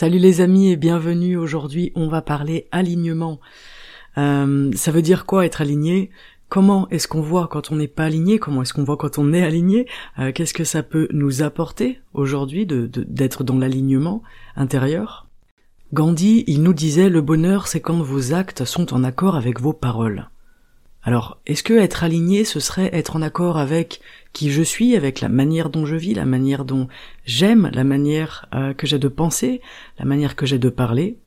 Salut 0.00 0.18
les 0.18 0.40
amis 0.40 0.70
et 0.70 0.76
bienvenue. 0.76 1.36
Aujourd'hui, 1.36 1.90
on 1.96 2.06
va 2.06 2.22
parler 2.22 2.68
alignement. 2.70 3.40
Euh, 4.16 4.70
ça 4.76 4.92
veut 4.92 5.02
dire 5.02 5.26
quoi 5.26 5.44
être 5.44 5.60
aligné? 5.60 6.10
Comment 6.48 6.88
est-ce 6.90 7.08
qu'on 7.08 7.20
voit 7.20 7.48
quand 7.48 7.72
on 7.72 7.74
n'est 7.74 7.88
pas 7.88 8.04
aligné? 8.04 8.38
Comment 8.38 8.62
est-ce 8.62 8.72
qu'on 8.72 8.84
voit 8.84 8.96
quand 8.96 9.18
on 9.18 9.32
est 9.32 9.42
aligné? 9.42 9.88
Euh, 10.20 10.30
Qu'est-ce 10.30 10.54
que 10.54 10.62
ça 10.62 10.84
peut 10.84 11.08
nous 11.10 11.42
apporter 11.42 11.98
aujourd'hui 12.14 12.64
d'être 12.64 13.42
dans 13.42 13.58
l'alignement 13.58 14.22
intérieur? 14.54 15.26
Gandhi, 15.92 16.44
il 16.46 16.62
nous 16.62 16.74
disait 16.74 17.08
le 17.08 17.20
bonheur 17.20 17.66
c'est 17.66 17.80
quand 17.80 18.00
vos 18.00 18.32
actes 18.32 18.64
sont 18.64 18.94
en 18.94 19.02
accord 19.02 19.34
avec 19.34 19.60
vos 19.60 19.72
paroles. 19.72 20.28
Alors, 21.02 21.40
est-ce 21.46 21.64
que 21.64 21.74
être 21.74 22.04
aligné, 22.04 22.44
ce 22.44 22.60
serait 22.60 22.90
être 22.92 23.16
en 23.16 23.22
accord 23.22 23.56
avec 23.58 24.00
qui 24.38 24.52
je 24.52 24.62
suis, 24.62 24.94
avec 24.94 25.20
la 25.20 25.28
manière 25.28 25.68
dont 25.68 25.84
je 25.84 25.96
vis, 25.96 26.14
la 26.14 26.24
manière 26.24 26.64
dont 26.64 26.86
j'aime, 27.24 27.70
la 27.74 27.82
manière 27.82 28.46
euh, 28.54 28.72
que 28.72 28.86
j'ai 28.86 29.00
de 29.00 29.08
penser, 29.08 29.60
la 29.98 30.04
manière 30.04 30.36
que 30.36 30.46
j'ai 30.46 30.60
de 30.60 30.68
parler 30.68 31.18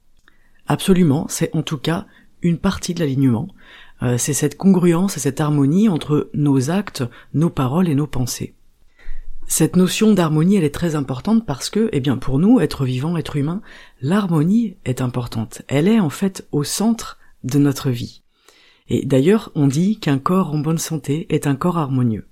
Absolument, 0.66 1.26
c'est 1.28 1.54
en 1.54 1.62
tout 1.62 1.78
cas 1.78 2.06
une 2.42 2.58
partie 2.58 2.94
de 2.94 3.02
l'alignement. 3.02 3.50
Euh, 4.02 4.18
c'est 4.18 4.32
cette 4.32 4.56
congruence 4.56 5.18
et 5.18 5.20
cette 5.20 5.42
harmonie 5.42 5.90
entre 5.90 6.30
nos 6.34 6.72
actes, 6.72 7.04
nos 7.34 7.50
paroles 7.50 7.90
et 7.90 7.96
nos 7.96 8.08
pensées. 8.08 8.56
Cette 9.46 9.76
notion 9.76 10.14
d'harmonie, 10.14 10.56
elle 10.56 10.64
est 10.64 10.74
très 10.74 10.96
importante 10.96 11.46
parce 11.46 11.70
que, 11.70 11.90
eh 11.92 12.00
bien, 12.00 12.16
pour 12.16 12.40
nous, 12.40 12.62
être 12.62 12.86
vivant, 12.86 13.18
être 13.18 13.36
humain, 13.36 13.62
l'harmonie 14.02 14.78
est 14.86 15.02
importante. 15.02 15.64
Elle 15.68 15.90
est 15.90 16.00
en 16.00 16.10
fait 16.10 16.48
au 16.54 16.64
centre 16.64 17.20
de 17.44 17.60
notre 17.60 17.90
vie. 17.90 18.22
Et 18.88 19.06
d'ailleurs, 19.06 19.52
on 19.54 19.68
dit 19.68 20.00
qu'un 20.00 20.18
corps 20.18 20.54
en 20.54 20.60
bonne 20.60 20.78
santé 20.78 21.26
est 21.30 21.46
un 21.46 21.58
corps 21.58 21.78
harmonieux. 21.78 22.26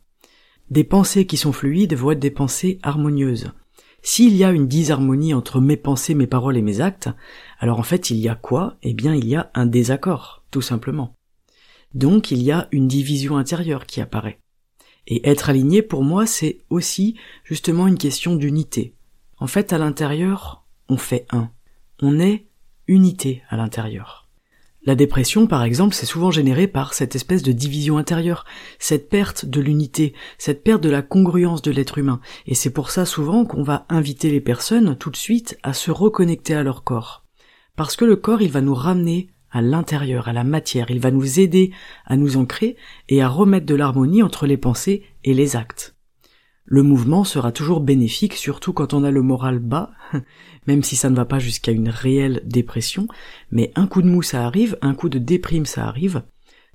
Des 0.69 0.83
pensées 0.83 1.25
qui 1.25 1.37
sont 1.37 1.51
fluides 1.51 1.95
vont 1.95 2.11
être 2.11 2.19
des 2.19 2.29
pensées 2.29 2.77
harmonieuses. 2.83 3.51
S'il 4.03 4.35
y 4.35 4.43
a 4.43 4.51
une 4.51 4.67
disharmonie 4.67 5.33
entre 5.33 5.59
mes 5.59 5.77
pensées, 5.77 6.13
mes 6.13 6.27
paroles 6.27 6.57
et 6.57 6.61
mes 6.61 6.79
actes, 6.79 7.09
alors 7.59 7.79
en 7.79 7.83
fait 7.83 8.11
il 8.11 8.17
y 8.17 8.29
a 8.29 8.35
quoi? 8.35 8.77
Eh 8.83 8.93
bien 8.93 9.15
il 9.15 9.27
y 9.27 9.35
a 9.35 9.49
un 9.55 9.65
désaccord, 9.65 10.43
tout 10.51 10.61
simplement. 10.61 11.15
Donc 11.95 12.29
il 12.31 12.43
y 12.43 12.51
a 12.51 12.67
une 12.71 12.87
division 12.87 13.37
intérieure 13.37 13.87
qui 13.87 13.99
apparaît. 13.99 14.39
Et 15.07 15.27
être 15.27 15.49
aligné 15.49 15.81
pour 15.81 16.03
moi 16.03 16.27
c'est 16.27 16.59
aussi 16.69 17.15
justement 17.43 17.87
une 17.87 17.97
question 17.97 18.35
d'unité. 18.35 18.93
En 19.37 19.47
fait 19.47 19.73
à 19.73 19.79
l'intérieur 19.79 20.63
on 20.87 20.97
fait 20.97 21.25
un. 21.31 21.49
On 22.01 22.19
est 22.19 22.45
unité 22.87 23.41
à 23.49 23.57
l'intérieur. 23.57 24.28
La 24.85 24.95
dépression, 24.95 25.45
par 25.45 25.63
exemple, 25.63 25.93
c'est 25.93 26.05
souvent 26.05 26.31
généré 26.31 26.67
par 26.67 26.93
cette 26.93 27.13
espèce 27.13 27.43
de 27.43 27.51
division 27.51 27.97
intérieure, 27.97 28.45
cette 28.79 29.09
perte 29.09 29.45
de 29.45 29.59
l'unité, 29.59 30.13
cette 30.37 30.63
perte 30.63 30.81
de 30.81 30.89
la 30.89 31.01
congruence 31.01 31.61
de 31.61 31.71
l'être 31.71 31.97
humain. 31.97 32.21
Et 32.47 32.55
c'est 32.55 32.69
pour 32.69 32.89
ça 32.89 33.05
souvent 33.05 33.43
qu'on 33.43 33.61
va 33.61 33.85
inviter 33.89 34.31
les 34.31 34.39
personnes 34.39 34.95
tout 34.97 35.09
de 35.09 35.17
suite 35.17 35.57
à 35.63 35.73
se 35.73 35.91
reconnecter 35.91 36.55
à 36.55 36.63
leur 36.63 36.85
corps. 36.85 37.25
Parce 37.75 37.97
que 37.97 38.05
le 38.05 38.15
corps, 38.15 38.41
il 38.41 38.51
va 38.51 38.61
nous 38.61 38.73
ramener 38.73 39.29
à 39.51 39.61
l'intérieur, 39.61 40.27
à 40.29 40.33
la 40.33 40.43
matière, 40.43 40.89
il 40.91 40.99
va 40.99 41.11
nous 41.11 41.39
aider 41.39 41.71
à 42.05 42.15
nous 42.15 42.37
ancrer 42.37 42.77
et 43.09 43.21
à 43.21 43.27
remettre 43.27 43.65
de 43.65 43.75
l'harmonie 43.75 44.23
entre 44.23 44.47
les 44.47 44.57
pensées 44.57 45.03
et 45.23 45.33
les 45.33 45.55
actes. 45.55 45.95
Le 46.71 46.83
mouvement 46.83 47.23
sera 47.23 47.51
toujours 47.51 47.79
bénéfique, 47.79 48.35
surtout 48.35 48.73
quand 48.73 48.93
on 48.93 49.03
a 49.03 49.09
le 49.09 49.23
moral 49.23 49.57
bas, 49.57 49.89
même 50.67 50.83
si 50.83 50.95
ça 50.95 51.09
ne 51.09 51.15
va 51.15 51.25
pas 51.25 51.39
jusqu'à 51.39 51.71
une 51.71 51.89
réelle 51.89 52.43
dépression, 52.45 53.07
mais 53.49 53.71
un 53.73 53.87
coup 53.87 54.03
de 54.03 54.07
mou 54.07 54.21
ça 54.21 54.45
arrive, 54.45 54.77
un 54.83 54.93
coup 54.93 55.09
de 55.09 55.17
déprime 55.17 55.65
ça 55.65 55.87
arrive, 55.87 56.21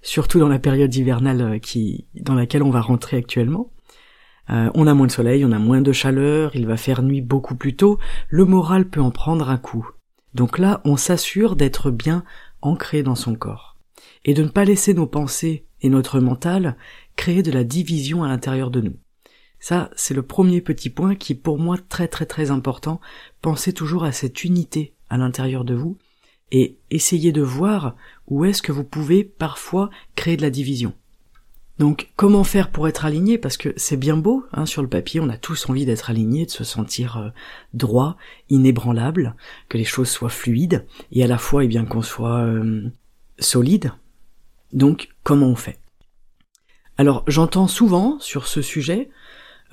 surtout 0.03 0.41
dans 0.41 0.49
la 0.49 0.59
période 0.59 0.93
hivernale 0.93 1.41
euh, 1.41 1.59
qui, 1.60 2.09
dans 2.16 2.34
laquelle 2.34 2.65
on 2.65 2.72
va 2.72 2.81
rentrer 2.81 3.16
actuellement. 3.16 3.71
Euh, 4.50 4.69
on 4.75 4.88
a 4.88 4.94
moins 4.94 5.06
de 5.06 5.12
soleil, 5.12 5.44
on 5.44 5.53
a 5.53 5.60
moins 5.60 5.81
de 5.81 5.93
chaleur, 5.93 6.56
il 6.56 6.66
va 6.66 6.76
faire 6.76 7.05
nuit 7.05 7.21
beaucoup 7.21 7.55
plus 7.55 7.76
tôt, 7.76 8.00
le 8.28 8.44
moral 8.44 8.88
peut 8.88 9.00
en 9.00 9.12
prendre 9.12 9.49
un 9.49 9.59
coup. 9.59 9.88
Donc 10.34 10.59
là, 10.59 10.81
on 10.84 10.97
s'assure 10.97 11.55
d'être 11.55 11.93
bien 11.93 12.25
ancré 12.62 13.05
dans 13.05 13.15
son 13.15 13.37
corps. 13.37 13.76
Et 14.25 14.34
de 14.34 14.43
ne 14.43 14.49
pas 14.49 14.65
laisser 14.65 14.93
nos 14.93 15.06
pensées 15.06 15.66
et 15.82 15.88
notre 15.88 16.19
mental 16.19 16.76
créer 17.15 17.44
de 17.44 17.53
la 17.53 17.62
division 17.62 18.25
à 18.25 18.28
l'intérieur 18.28 18.72
de 18.72 18.81
nous. 18.81 18.97
Ça, 19.66 19.88
c'est 19.97 20.12
le 20.12 20.20
premier 20.20 20.60
petit 20.60 20.91
point 20.91 21.14
qui 21.14 21.32
est 21.32 21.36
pour 21.36 21.58
moi 21.58 21.78
très 21.88 22.06
très 22.06 22.26
très 22.26 22.50
important. 22.50 23.00
Pensez 23.41 23.72
toujours 23.72 24.04
à 24.04 24.12
cette 24.12 24.44
unité 24.44 24.92
à 25.08 25.16
l'intérieur 25.16 25.64
de 25.64 25.72
vous 25.72 25.97
et 26.52 26.76
essayez 26.91 27.32
de 27.32 27.41
voir 27.41 27.97
où 28.26 28.44
est-ce 28.44 28.60
que 28.60 28.72
vous 28.72 28.84
pouvez 28.84 29.25
parfois 29.25 29.88
créer 30.16 30.36
de 30.36 30.42
la 30.42 30.50
division. 30.50 30.92
Donc 31.78 32.10
comment 32.14 32.44
faire 32.44 32.70
pour 32.70 32.88
être 32.88 33.06
aligné? 33.06 33.38
Parce 33.38 33.56
que 33.56 33.72
c'est 33.78 33.97
bien 33.97 34.19
beau, 34.19 34.44
hein, 34.52 34.66
sur 34.66 34.82
le 34.82 34.88
papier, 34.88 35.20
on 35.20 35.30
a 35.30 35.38
tous 35.38 35.70
envie 35.70 35.86
d'être 35.86 36.10
aligné, 36.10 36.44
de 36.44 36.50
se 36.50 36.62
sentir 36.62 37.16
euh, 37.16 37.31
droit, 37.72 38.19
inébranlable, 38.50 39.34
que 39.70 39.78
les 39.78 39.84
choses 39.84 40.10
soient 40.10 40.28
fluides, 40.28 40.84
et 41.10 41.25
à 41.25 41.26
la 41.26 41.38
fois 41.38 41.64
eh 41.64 41.69
bien 41.69 41.86
qu'on 41.86 42.02
soit 42.02 42.41
euh, 42.41 42.91
solide. 43.38 43.94
Donc 44.75 45.08
comment 45.22 45.48
on 45.48 45.56
fait? 45.56 45.78
Alors 46.98 47.25
j'entends 47.26 47.66
souvent 47.66 48.20
sur 48.20 48.46
ce 48.46 48.60
sujet 48.60 49.08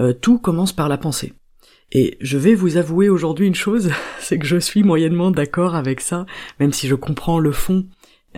euh, 0.01 0.13
tout 0.13 0.39
commence 0.39 0.73
par 0.73 0.89
la 0.89 0.97
pensée. 0.97 1.33
Et 1.91 2.17
je 2.21 2.37
vais 2.37 2.55
vous 2.55 2.77
avouer 2.77 3.09
aujourd'hui 3.09 3.47
une 3.47 3.55
chose, 3.55 3.91
c'est 4.19 4.39
que 4.39 4.45
je 4.45 4.57
suis 4.57 4.83
moyennement 4.83 5.31
d'accord 5.31 5.75
avec 5.75 6.01
ça, 6.01 6.25
même 6.59 6.73
si 6.73 6.87
je 6.87 6.95
comprends 6.95 7.39
le 7.39 7.51
fond, 7.51 7.85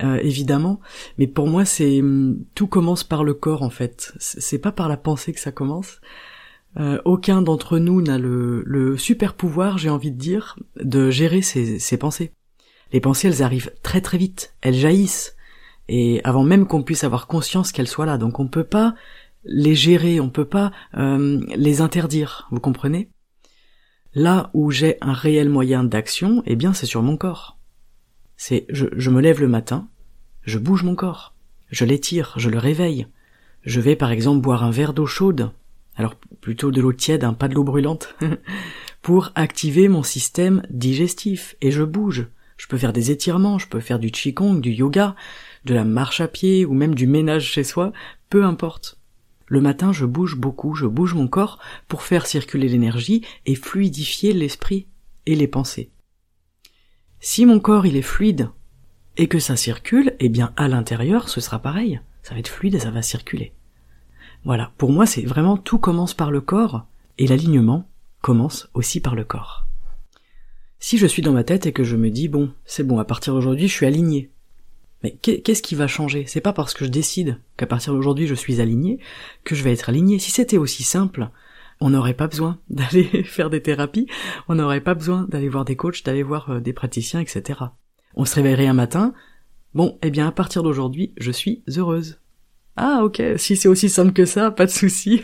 euh, 0.03 0.19
évidemment. 0.22 0.79
Mais 1.18 1.28
pour 1.28 1.47
moi, 1.47 1.66
c'est 1.66 2.02
hum, 2.02 2.44
tout 2.56 2.68
commence 2.68 3.03
par 3.03 3.23
le 3.23 3.34
corps 3.34 3.63
en 3.63 3.69
fait. 3.69 4.13
C'est 4.19 4.59
pas 4.59 4.72
par 4.72 4.90
la 4.90 4.97
pensée 4.97 5.34
que 5.34 5.40
ça 5.40 5.52
commence. 5.52 6.02
Euh, 6.79 7.00
aucun 7.06 7.44
d'entre 7.44 7.78
nous 7.78 8.02
n'a 8.02 8.18
le, 8.18 8.97
super 8.97 9.35
pouvoir, 9.35 9.78
j'ai 9.78 9.90
envie 9.90 10.12
de 10.12 10.18
dire, 10.18 10.57
de 10.81 11.12
gérer 11.12 11.44
ses, 11.44 11.78
ses 11.78 11.97
pensées. 11.97 12.31
Les 12.91 13.00
pensées, 13.00 13.28
elles 13.28 13.44
arrivent 13.44 13.72
très 13.84 14.02
très 14.02 14.18
vite, 14.18 14.56
elles 14.62 14.73
jaillissent, 14.73 15.35
et 15.88 16.22
avant 16.23 16.44
même 16.44 16.66
qu'on 16.66 16.84
puisse 16.84 17.03
avoir 17.03 17.28
conscience 17.28 17.72
qu'elles 17.72 17.88
soient 17.88 18.06
là. 18.06 18.18
Donc 18.18 18.40
on 18.40 18.47
peut 18.47 18.63
pas 18.63 18.96
les 19.46 19.76
gérer, 19.76 20.20
on 20.20 20.30
peut 20.30 20.46
pas 20.46 20.72
euh, 20.98 21.42
les 21.56 21.81
interdire, 21.81 22.48
vous 22.52 22.59
comprenez? 22.59 23.09
Là 24.14 24.52
où 24.54 24.72
j'ai 24.72 24.98
un 25.02 25.14
réel 25.14 25.50
moyen 25.50 25.84
d'action, 25.84 26.44
eh 26.46 26.56
bien 26.56 26.74
c'est 26.74 26.86
sur 26.86 27.02
mon 27.02 27.18
corps. 27.18 27.58
C'est 28.38 28.66
je, 28.70 28.86
je 28.96 29.09
me 29.09 29.22
lève 29.22 29.42
le 29.42 29.48
matin, 29.48 29.88
je 30.44 30.59
bouge 30.59 30.84
mon 30.84 30.96
corps, 30.96 31.34
je 31.70 31.86
l'étire, 31.86 32.34
je 32.38 32.50
le 32.50 32.59
réveille. 32.59 33.08
Je 33.64 33.80
vais 33.80 33.96
par 33.96 34.12
exemple 34.12 34.42
boire 34.42 34.64
un 34.64 34.72
verre 34.72 34.94
d'eau 34.94 35.06
chaude, 35.06 35.52
alors 35.96 36.16
plutôt 36.42 36.72
de 36.72 36.82
l'eau 36.82 36.94
tiède, 36.94 37.24
hein, 37.24 37.34
pas 37.34 37.48
de 37.48 37.56
l'eau 37.56 37.64
brûlante, 37.64 38.16
pour 39.02 39.32
activer 39.36 39.88
mon 39.88 40.03
système 40.03 40.64
digestif, 40.70 41.56
et 41.62 41.72
je 41.72 41.84
bouge. 41.84 42.28
Je 42.58 42.67
peux 42.67 42.78
faire 42.78 42.94
des 42.94 43.12
étirements, 43.12 43.58
je 43.58 43.67
peux 43.67 43.79
faire 43.79 44.00
du 44.00 44.12
qigong, 44.12 44.59
du 44.59 44.72
yoga, 44.72 45.16
de 45.66 45.73
la 45.73 45.84
marche 45.84 46.22
à 46.22 46.28
pied 46.28 46.66
ou 46.66 46.73
même 46.73 46.96
du 46.96 47.08
ménage 47.08 47.46
chez 47.46 47.64
soi, 47.64 47.94
peu 48.29 48.44
importe. 48.44 49.00
Le 49.53 49.61
matin, 49.61 49.91
je 49.91 50.08
bouge 50.08 50.35
beaucoup, 50.35 50.73
je 50.73 50.88
bouge 50.88 51.14
mon 51.14 51.28
corps 51.28 51.59
pour 51.88 52.02
faire 52.02 52.26
circuler 52.26 52.67
l'énergie 52.67 53.23
et 53.46 53.53
fluidifier 53.53 54.34
l'esprit 54.34 54.88
et 55.28 55.35
les 55.35 55.47
pensées. 55.47 55.91
Si 57.20 57.46
mon 57.46 57.59
corps 57.59 57.85
il 57.85 57.96
est 57.96 58.02
fluide 58.02 58.50
et 59.16 59.28
que 59.28 59.38
ça 59.38 59.55
circule, 59.55 60.16
eh 60.20 60.28
bien 60.28 60.53
à 60.58 60.67
l'intérieur 60.67 61.29
ce 61.29 61.40
sera 61.40 61.59
pareil. 61.59 62.02
Ça 62.23 62.34
va 62.34 62.40
être 62.40 62.47
fluide 62.47 62.73
et 62.73 62.79
ça 62.79 62.90
va 62.90 63.03
circuler. 63.03 63.53
Voilà, 64.44 64.72
pour 64.79 64.91
moi 64.91 65.05
c'est 65.05 65.22
vraiment 65.22 65.55
tout 65.55 65.78
commence 65.78 66.16
par 66.16 66.32
le 66.32 66.41
corps 66.41 66.88
et 67.20 67.28
l'alignement 67.28 67.88
commence 68.22 68.72
aussi 68.73 69.02
par 69.02 69.14
le 69.14 69.23
corps. 69.23 69.67
Si 70.79 70.97
je 70.97 71.05
suis 71.05 71.22
dans 71.22 71.32
ma 71.32 71.44
tête 71.44 71.67
et 71.67 71.73
que 71.73 71.84
je 71.84 71.96
me 71.96 72.09
dis 72.09 72.28
bon, 72.28 72.52
c'est 72.66 72.88
bon, 72.88 72.97
à 72.97 73.05
partir 73.05 73.35
d'aujourd'hui 73.35 73.67
je 73.67 73.73
suis 73.76 73.85
aligné, 73.85 74.32
mais 75.03 75.11
qu'est-ce 75.11 75.61
qui 75.61 75.76
va 75.76 75.88
changer? 75.88 76.23
C'est 76.28 76.41
pas 76.41 76.53
parce 76.53 76.73
que 76.73 76.85
je 76.85 76.90
décide 76.90 77.38
qu'à 77.58 77.67
partir 77.67 77.94
d'aujourd'hui 77.94 78.26
je 78.26 78.35
suis 78.35 78.61
aligné 78.61 79.00
que 79.44 79.53
je 79.53 79.64
vais 79.64 79.73
être 79.73 79.90
aligné. 79.90 80.17
Si 80.17 80.32
c'était 80.32 80.58
aussi 80.58 80.84
simple, 80.84 81.29
on 81.82 81.90
n'aurait 81.90 82.14
pas 82.14 82.28
besoin 82.28 82.59
d'aller 82.70 83.23
faire 83.23 83.50
des 83.50 83.61
thérapies, 83.61 84.08
on 84.47 84.55
n'aurait 84.55 84.82
pas 84.82 84.94
besoin 84.94 85.28
d'aller 85.29 85.50
voir 85.50 85.66
des 85.66 85.76
coachs, 85.76 86.03
d'aller 86.03 86.23
voir 86.23 86.50
euh, 86.50 86.59
des 86.61 86.73
praticiens, 86.73 87.20
etc. 87.20 87.59
On 88.16 88.26
se 88.26 88.35
réveillerait 88.35 88.67
un 88.67 88.73
matin, 88.73 89.14
bon, 89.73 90.00
eh 90.02 90.09
bien 90.09 90.28
à 90.28 90.32
partir 90.32 90.64
d'aujourd'hui, 90.64 91.14
je 91.17 91.32
suis 91.32 91.64
heureuse. 91.67 92.20
Ah 92.76 93.02
ok, 93.03 93.22
si 93.38 93.55
c'est 93.55 93.67
aussi 93.67 93.90
simple 93.90 94.14
que 94.14 94.26
ça, 94.26 94.50
pas 94.52 94.66
de 94.66 94.72
souci. 94.72 95.22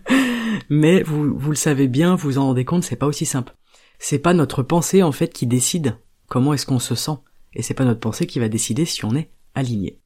Mais 0.68 1.02
vous, 1.02 1.36
vous 1.36 1.50
le 1.50 1.56
savez 1.56 1.88
bien, 1.88 2.14
vous 2.14 2.28
vous 2.28 2.38
en 2.38 2.46
rendez 2.46 2.64
compte, 2.64 2.84
c'est 2.84 2.96
pas 2.96 3.06
aussi 3.06 3.26
simple. 3.26 3.54
C'est 3.98 4.18
pas 4.18 4.34
notre 4.34 4.62
pensée 4.62 5.02
en 5.02 5.12
fait 5.12 5.32
qui 5.32 5.46
décide 5.46 5.96
comment 6.28 6.52
est-ce 6.52 6.66
qu'on 6.66 6.78
se 6.78 6.94
sent, 6.94 7.18
et 7.56 7.62
c'est 7.62 7.74
pas 7.74 7.84
notre 7.84 8.00
pensée 8.00 8.26
qui 8.26 8.38
va 8.38 8.48
décider 8.48 8.84
si 8.84 9.04
on 9.04 9.16
est 9.16 9.30
aligné. 9.54 9.98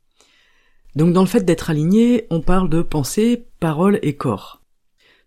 Donc 0.96 1.12
dans 1.12 1.20
le 1.20 1.26
fait 1.26 1.44
d'être 1.44 1.70
aligné, 1.70 2.26
on 2.30 2.40
parle 2.40 2.68
de 2.68 2.82
pensée, 2.82 3.46
parole 3.60 3.98
et 4.02 4.16
corps. 4.16 4.62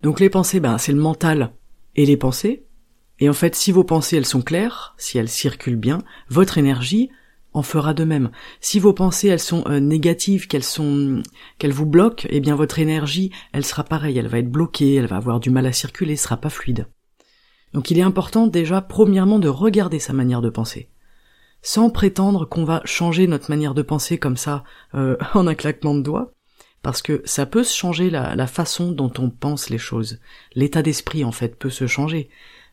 Donc 0.02 0.20
les 0.20 0.30
pensées, 0.30 0.60
ben 0.60 0.78
c'est 0.78 0.92
le 0.92 1.00
mental 1.00 1.54
et 1.96 2.06
les 2.06 2.18
pensées. 2.18 2.66
Et 3.20 3.30
en 3.30 3.34
fait, 3.34 3.56
si 3.56 3.72
vos 3.72 3.84
pensées 3.84 4.18
elles 4.18 4.26
sont 4.26 4.42
claires, 4.42 4.96
si 4.98 5.18
elles 5.18 5.30
circulent 5.30 5.76
bien, 5.76 6.00
votre 6.30 6.58
énergie 6.58 7.10
en 7.54 7.62
fera 7.62 7.94
de 7.94 8.04
même. 8.04 8.32
Si 8.62 8.80
vos 8.80 8.94
pensées 8.94 9.28
elles 9.28 9.40
sont 9.40 9.64
euh, 9.68 9.80
négatives, 9.80 10.48
qu'elles 10.48 10.64
sont 10.64 11.22
qu'elles 11.60 11.72
vous 11.72 11.86
bloquent, 11.86 12.28
eh 12.30 12.40
bien 12.40 12.56
votre 12.56 12.80
énergie, 12.80 13.32
elle 13.52 13.66
sera 13.66 13.84
pareille, 13.84 14.18
elle 14.18 14.28
va 14.28 14.40
être 14.40 14.50
bloquée, 14.50 14.96
elle 14.96 15.08
va 15.08 15.18
avoir 15.18 15.40
du 15.40 15.52
mal 15.52 15.66
à 15.66 15.72
circuler, 15.72 16.16
sera 16.16 16.38
pas 16.38 16.50
fluide. 16.50 16.88
Donc 17.74 17.92
il 17.92 18.00
est 18.00 18.04
important 18.04 18.48
déjà 18.48 18.82
premièrement 18.82 19.40
de 19.40 19.50
regarder 19.50 20.00
sa 20.00 20.14
manière 20.14 20.42
de 20.42 20.50
penser. 20.50 20.90
Sans 21.66 21.90
prétendre 21.90 22.46
qu'on 22.46 22.66
va 22.66 22.82
changer 22.84 23.26
notre 23.26 23.50
manière 23.50 23.74
de 23.74 23.82
penser 23.82 24.20
comme 24.20 24.38
ça 24.38 24.66
euh, 24.94 25.16
en 25.34 25.48
un 25.48 25.56
claquement 25.56 25.96
de 25.96 26.02
doigts, 26.02 26.34
parce 26.84 27.02
que 27.02 27.22
ça 27.24 27.46
peut 27.46 27.64
se 27.64 27.76
changer 27.76 28.10
la, 28.10 28.48
façon 28.48 28.92
dont 28.92 29.12
on 29.18 29.30
pense 29.30 29.70
les 29.70 29.78
choses. 29.78 30.20
L'état 30.54 30.84
d'esprit 30.84 31.24
en 31.24 31.32
fait 31.32 31.58
peut 31.58 31.70
se 31.70 31.88
changer, 31.88 32.30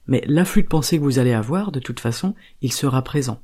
mais 0.07 0.23
l'afflux 0.27 0.65
de 0.65 0.69
pensée 0.69 0.99
que 0.99 1.05
vous 1.05 1.21
allez 1.21 1.33
avoir, 1.33 1.71
de 1.71 1.79
toute 1.79 2.01
façon, 2.01 2.35
il 2.61 2.73
sera 2.73 3.03
présent. 3.03 3.41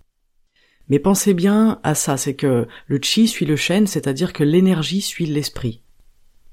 Mais 0.88 0.98
pensez 0.98 1.34
bien 1.34 1.80
à 1.84 1.94
ça, 1.94 2.16
c'est 2.16 2.34
que 2.34 2.66
le 2.88 3.00
chi 3.00 3.28
suit 3.28 3.46
le 3.46 3.56
chêne, 3.56 3.86
c'est-à-dire 3.86 4.32
que 4.32 4.42
l'énergie 4.42 5.00
suit 5.00 5.26
l'esprit. 5.26 5.82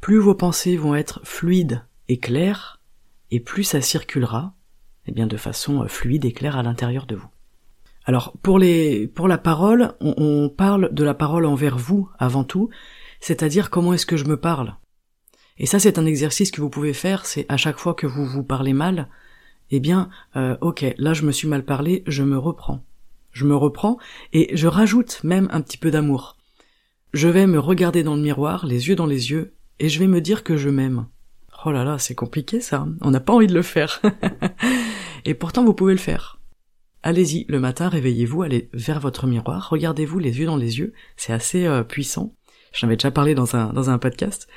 Plus 0.01 0.19
vos 0.19 0.35
pensées 0.35 0.77
vont 0.77 0.93
être 0.93 1.21
fluides 1.23 1.83
et 2.09 2.19
claires, 2.19 2.79
et 3.31 3.39
plus 3.39 3.63
ça 3.63 3.81
circulera, 3.81 4.53
eh 5.07 5.11
bien 5.11 5.25
de 5.25 5.37
façon 5.37 5.81
euh, 5.81 5.87
fluide 5.87 6.25
et 6.25 6.33
claire 6.33 6.57
à 6.57 6.63
l'intérieur 6.63 7.07
de 7.07 7.15
vous. 7.15 7.32
Alors 8.05 8.33
pour 8.41 8.59
les 8.59 9.07
pour 9.07 9.27
la 9.27 9.37
parole, 9.37 9.93
on, 10.01 10.49
parle 10.49 10.93
de 10.93 11.03
la 11.03 11.13
parole 11.13 11.45
envers 11.45 11.77
vous 11.77 12.09
avant 12.19 12.43
tout, 12.43 12.69
c'est-à-dire 13.19 13.69
comment 13.69 13.93
est-ce 13.93 14.05
que 14.05 14.17
je 14.17 14.25
me 14.25 14.37
parle. 14.37 14.75
Et 15.57 15.65
ça 15.65 15.79
c'est 15.79 15.97
un 15.97 16.05
exercice 16.05 16.51
que 16.51 16.61
vous 16.61 16.69
pouvez 16.69 16.93
faire, 16.93 17.25
c'est 17.25 17.45
à 17.47 17.57
chaque 17.57 17.79
fois 17.79 17.93
que 17.93 18.07
vous 18.07 18.25
vous 18.25 18.43
parlez 18.43 18.73
mal, 18.73 19.07
eh 19.71 19.79
bien 19.79 20.09
euh, 20.35 20.57
ok, 20.59 20.85
là 20.97 21.13
je 21.13 21.23
me 21.23 21.31
suis 21.31 21.47
mal 21.47 21.63
parlé, 21.63 22.03
je 22.07 22.23
me 22.23 22.37
reprends. 22.37 22.83
Je 23.31 23.45
me 23.45 23.55
reprends 23.55 23.97
et 24.31 24.55
je 24.55 24.67
rajoute 24.67 25.21
même 25.23 25.47
un 25.51 25.61
petit 25.61 25.77
peu 25.77 25.89
d'amour. 25.89 26.37
Je 27.13 27.27
vais 27.29 27.47
me 27.47 27.59
regarder 27.59 28.03
dans 28.03 28.15
le 28.15 28.21
miroir, 28.21 28.65
les 28.65 28.89
yeux 28.89 28.95
dans 28.95 29.05
les 29.05 29.31
yeux, 29.31 29.53
et 29.79 29.89
je 29.89 29.99
vais 29.99 30.07
me 30.07 30.21
dire 30.21 30.43
que 30.43 30.57
je 30.57 30.69
m'aime. 30.69 31.07
Oh 31.65 31.71
là 31.71 31.83
là, 31.83 31.97
c'est 31.97 32.15
compliqué 32.15 32.59
ça, 32.59 32.85
on 33.01 33.11
n'a 33.11 33.19
pas 33.19 33.33
envie 33.33 33.47
de 33.47 33.53
le 33.53 33.61
faire. 33.61 34.01
et 35.25 35.33
pourtant 35.33 35.63
vous 35.63 35.73
pouvez 35.73 35.93
le 35.93 35.99
faire. 35.99 36.39
Allez-y, 37.05 37.45
le 37.49 37.59
matin, 37.59 37.89
réveillez-vous, 37.89 38.43
allez 38.43 38.69
vers 38.71 39.01
votre 39.01 39.27
miroir, 39.27 39.67
regardez-vous 39.69 40.19
les 40.19 40.39
yeux 40.39 40.45
dans 40.45 40.55
les 40.55 40.79
yeux, 40.79 40.93
c'est 41.17 41.33
assez 41.33 41.65
euh, 41.65 41.83
puissant. 41.83 42.33
J'en 42.71 42.87
avais 42.87 42.95
déjà 42.95 43.11
parlé 43.11 43.35
dans 43.35 43.57
un, 43.57 43.73
dans 43.73 43.89
un 43.89 43.97
podcast, 43.97 44.47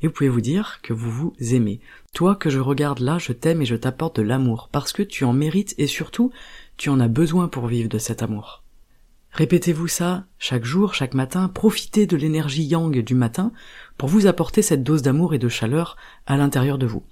et 0.00 0.06
vous 0.06 0.12
pouvez 0.12 0.28
vous 0.28 0.40
dire 0.40 0.78
que 0.84 0.92
vous 0.92 1.10
vous 1.10 1.34
aimez. 1.40 1.80
Toi 2.14 2.36
que 2.36 2.48
je 2.48 2.60
regarde 2.60 3.00
là, 3.00 3.18
je 3.18 3.32
t'aime 3.32 3.60
et 3.60 3.66
je 3.66 3.74
t'apporte 3.74 4.14
de 4.18 4.22
l'amour, 4.22 4.68
parce 4.70 4.92
que 4.92 5.02
tu 5.02 5.24
en 5.24 5.32
mérites 5.32 5.74
et 5.78 5.88
surtout, 5.88 6.30
tu 6.76 6.90
en 6.90 7.00
as 7.00 7.08
besoin 7.08 7.48
pour 7.48 7.66
vivre 7.66 7.88
de 7.88 7.98
cet 7.98 8.22
amour. 8.22 8.62
Répétez-vous 9.32 9.88
ça 9.88 10.26
chaque 10.38 10.64
jour, 10.64 10.94
chaque 10.94 11.12
matin, 11.12 11.48
profitez 11.48 12.06
de 12.06 12.16
l'énergie 12.16 12.62
yang 12.62 12.96
du 13.02 13.16
matin 13.16 13.50
pour 13.98 14.08
vous 14.08 14.28
apporter 14.28 14.62
cette 14.62 14.84
dose 14.84 15.02
d'amour 15.02 15.34
et 15.34 15.40
de 15.40 15.48
chaleur 15.48 15.96
à 16.26 16.36
l'intérieur 16.36 16.78
de 16.78 16.86
vous. 16.86 17.02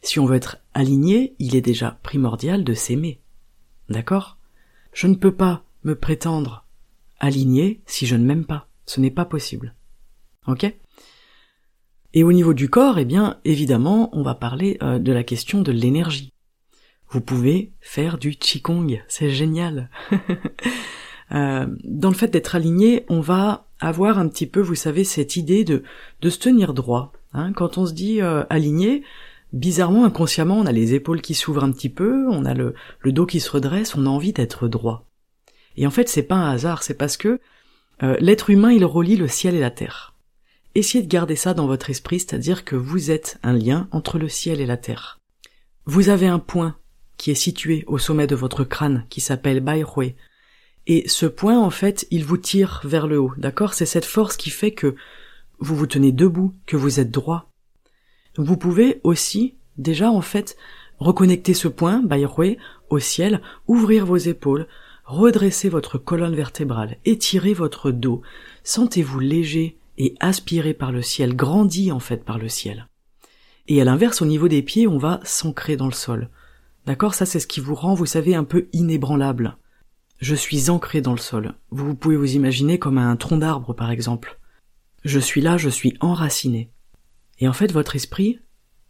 Si 0.00 0.20
on 0.20 0.26
veut 0.26 0.36
être 0.36 0.58
aligné, 0.74 1.34
il 1.40 1.56
est 1.56 1.60
déjà 1.60 1.98
primordial 2.04 2.62
de 2.62 2.72
s'aimer. 2.72 3.20
D'accord? 3.88 4.38
Je 4.94 5.08
ne 5.08 5.16
peux 5.16 5.34
pas 5.34 5.64
me 5.82 5.94
prétendre 5.94 6.64
aligné 7.20 7.82
si 7.84 8.06
je 8.06 8.16
ne 8.16 8.24
m'aime 8.24 8.46
pas. 8.46 8.68
Ce 8.86 9.00
n'est 9.00 9.10
pas 9.10 9.24
possible. 9.24 9.74
Ok? 10.46 10.72
Et 12.12 12.22
au 12.22 12.32
niveau 12.32 12.54
du 12.54 12.70
corps, 12.70 12.98
eh 12.98 13.04
bien, 13.04 13.40
évidemment, 13.44 14.08
on 14.12 14.22
va 14.22 14.36
parler 14.36 14.78
euh, 14.82 15.00
de 15.00 15.12
la 15.12 15.24
question 15.24 15.62
de 15.62 15.72
l'énergie. 15.72 16.32
Vous 17.10 17.20
pouvez 17.20 17.72
faire 17.80 18.18
du 18.18 18.36
qigong, 18.36 19.02
c'est 19.08 19.30
génial. 19.30 19.90
euh, 21.32 21.66
dans 21.82 22.08
le 22.08 22.14
fait 22.14 22.28
d'être 22.28 22.54
aligné, 22.54 23.04
on 23.08 23.20
va 23.20 23.66
avoir 23.80 24.18
un 24.18 24.28
petit 24.28 24.46
peu, 24.46 24.60
vous 24.60 24.76
savez, 24.76 25.02
cette 25.02 25.34
idée 25.34 25.64
de, 25.64 25.82
de 26.20 26.30
se 26.30 26.38
tenir 26.38 26.72
droit. 26.72 27.12
Hein. 27.32 27.52
Quand 27.52 27.78
on 27.78 27.86
se 27.86 27.92
dit 27.92 28.22
euh, 28.22 28.44
aligné, 28.48 29.02
bizarrement, 29.54 30.04
inconsciemment, 30.04 30.58
on 30.58 30.66
a 30.66 30.72
les 30.72 30.94
épaules 30.94 31.22
qui 31.22 31.34
s'ouvrent 31.34 31.64
un 31.64 31.72
petit 31.72 31.88
peu, 31.88 32.26
on 32.28 32.44
a 32.44 32.52
le, 32.54 32.74
dos 33.06 33.24
qui 33.24 33.40
se 33.40 33.50
redresse, 33.50 33.94
on 33.94 34.04
a 34.04 34.10
envie 34.10 34.32
d'être 34.32 34.68
droit. 34.68 35.08
Et 35.76 35.86
en 35.86 35.90
fait, 35.90 36.08
c'est 36.08 36.24
pas 36.24 36.34
un 36.34 36.50
hasard, 36.50 36.82
c'est 36.82 36.94
parce 36.94 37.16
que 37.16 37.40
euh, 38.02 38.16
l'être 38.20 38.50
humain, 38.50 38.72
il 38.72 38.84
relie 38.84 39.16
le 39.16 39.28
ciel 39.28 39.54
et 39.54 39.60
la 39.60 39.70
terre. 39.70 40.14
Essayez 40.74 41.02
de 41.02 41.08
garder 41.08 41.36
ça 41.36 41.54
dans 41.54 41.68
votre 41.68 41.88
esprit, 41.90 42.18
c'est-à-dire 42.18 42.64
que 42.64 42.74
vous 42.74 43.10
êtes 43.10 43.38
un 43.42 43.52
lien 43.52 43.88
entre 43.92 44.18
le 44.18 44.28
ciel 44.28 44.60
et 44.60 44.66
la 44.66 44.76
terre. 44.76 45.20
Vous 45.86 46.08
avez 46.08 46.26
un 46.26 46.40
point 46.40 46.76
qui 47.16 47.30
est 47.30 47.36
situé 47.36 47.84
au 47.86 47.98
sommet 47.98 48.26
de 48.26 48.34
votre 48.34 48.64
crâne, 48.64 49.06
qui 49.08 49.20
s'appelle 49.20 49.60
Baihui. 49.60 50.16
Et 50.86 51.08
ce 51.08 51.26
point, 51.26 51.58
en 51.58 51.70
fait, 51.70 52.06
il 52.10 52.24
vous 52.24 52.36
tire 52.36 52.80
vers 52.84 53.06
le 53.06 53.20
haut, 53.20 53.32
d'accord? 53.38 53.72
C'est 53.72 53.86
cette 53.86 54.04
force 54.04 54.36
qui 54.36 54.50
fait 54.50 54.72
que 54.72 54.96
vous 55.60 55.76
vous 55.76 55.86
tenez 55.86 56.10
debout, 56.10 56.54
que 56.66 56.76
vous 56.76 56.98
êtes 56.98 57.12
droit. 57.12 57.53
Vous 58.36 58.56
pouvez 58.56 59.00
aussi, 59.04 59.54
déjà, 59.78 60.10
en 60.10 60.20
fait, 60.20 60.56
reconnecter 60.98 61.54
ce 61.54 61.68
point, 61.68 62.02
Baihui, 62.02 62.58
au 62.90 62.98
ciel, 62.98 63.40
ouvrir 63.66 64.06
vos 64.06 64.16
épaules, 64.16 64.66
redresser 65.04 65.68
votre 65.68 65.98
colonne 65.98 66.34
vertébrale, 66.34 66.96
étirer 67.04 67.52
votre 67.52 67.90
dos. 67.90 68.22
Sentez-vous 68.62 69.20
léger, 69.20 69.78
et 69.98 70.14
aspiré 70.20 70.74
par 70.74 70.92
le 70.92 71.02
ciel, 71.02 71.36
grandi 71.36 71.92
en 71.92 72.00
fait 72.00 72.24
par 72.24 72.38
le 72.38 72.48
ciel. 72.48 72.88
Et 73.66 73.80
à 73.80 73.84
l'inverse, 73.84 74.22
au 74.22 74.26
niveau 74.26 74.48
des 74.48 74.62
pieds, 74.62 74.86
on 74.86 74.98
va 74.98 75.20
s'ancrer 75.24 75.76
dans 75.76 75.86
le 75.86 75.92
sol. 75.92 76.30
D'accord? 76.86 77.14
Ça, 77.14 77.26
c'est 77.26 77.40
ce 77.40 77.46
qui 77.46 77.60
vous 77.60 77.74
rend, 77.74 77.94
vous 77.94 78.06
savez, 78.06 78.34
un 78.34 78.44
peu 78.44 78.68
inébranlable. 78.72 79.56
Je 80.20 80.34
suis 80.34 80.68
ancré 80.68 81.00
dans 81.00 81.12
le 81.12 81.18
sol. 81.18 81.54
Vous 81.70 81.94
pouvez 81.94 82.16
vous 82.16 82.34
imaginer 82.34 82.78
comme 82.78 82.98
un 82.98 83.16
tronc 83.16 83.38
d'arbre, 83.38 83.72
par 83.72 83.90
exemple. 83.90 84.38
Je 85.04 85.18
suis 85.18 85.40
là, 85.40 85.56
je 85.56 85.68
suis 85.68 85.96
enraciné. 86.00 86.70
Et 87.38 87.48
en 87.48 87.52
fait, 87.52 87.72
votre 87.72 87.96
esprit, 87.96 88.40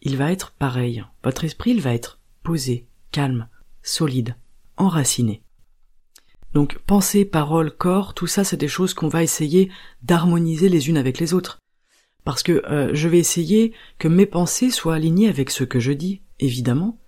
il 0.03 0.17
va 0.17 0.33
être 0.33 0.53
pareil. 0.53 1.05
Votre 1.23 1.45
esprit, 1.45 1.71
il 1.71 1.81
va 1.81 1.95
être 1.95 2.21
posé, 2.43 2.87
calme, 3.11 3.49
solide, 3.83 4.37
enraciné. 4.77 5.43
Donc 6.53 6.79
pensée, 6.79 7.25
parole, 7.25 7.73
corps, 7.77 8.15
tout 8.15 8.29
ça 8.29 8.45
c'est 8.45 8.57
des 8.57 8.69
choses 8.69 8.95
qu'on 8.95 9.09
va 9.09 9.25
essayer 9.25 9.71
d'harmoniser 10.03 10.69
les 10.69 10.89
unes 10.89 10.97
avec 10.97 11.19
les 11.19 11.35
autres. 11.35 11.59
Parce 12.25 12.43
que 12.43 12.65
euh, 12.71 12.91
je 12.95 13.09
vais 13.09 13.19
essayer 13.19 13.73
que 13.99 14.09
mes 14.09 14.25
pensées 14.25 14.71
soient 14.71 14.95
alignées 14.95 15.29
avec 15.29 15.51
ce 15.51 15.65
que 15.65 15.81
je 15.81 15.93
dis, 15.93 16.23
évidemment, 16.39 16.99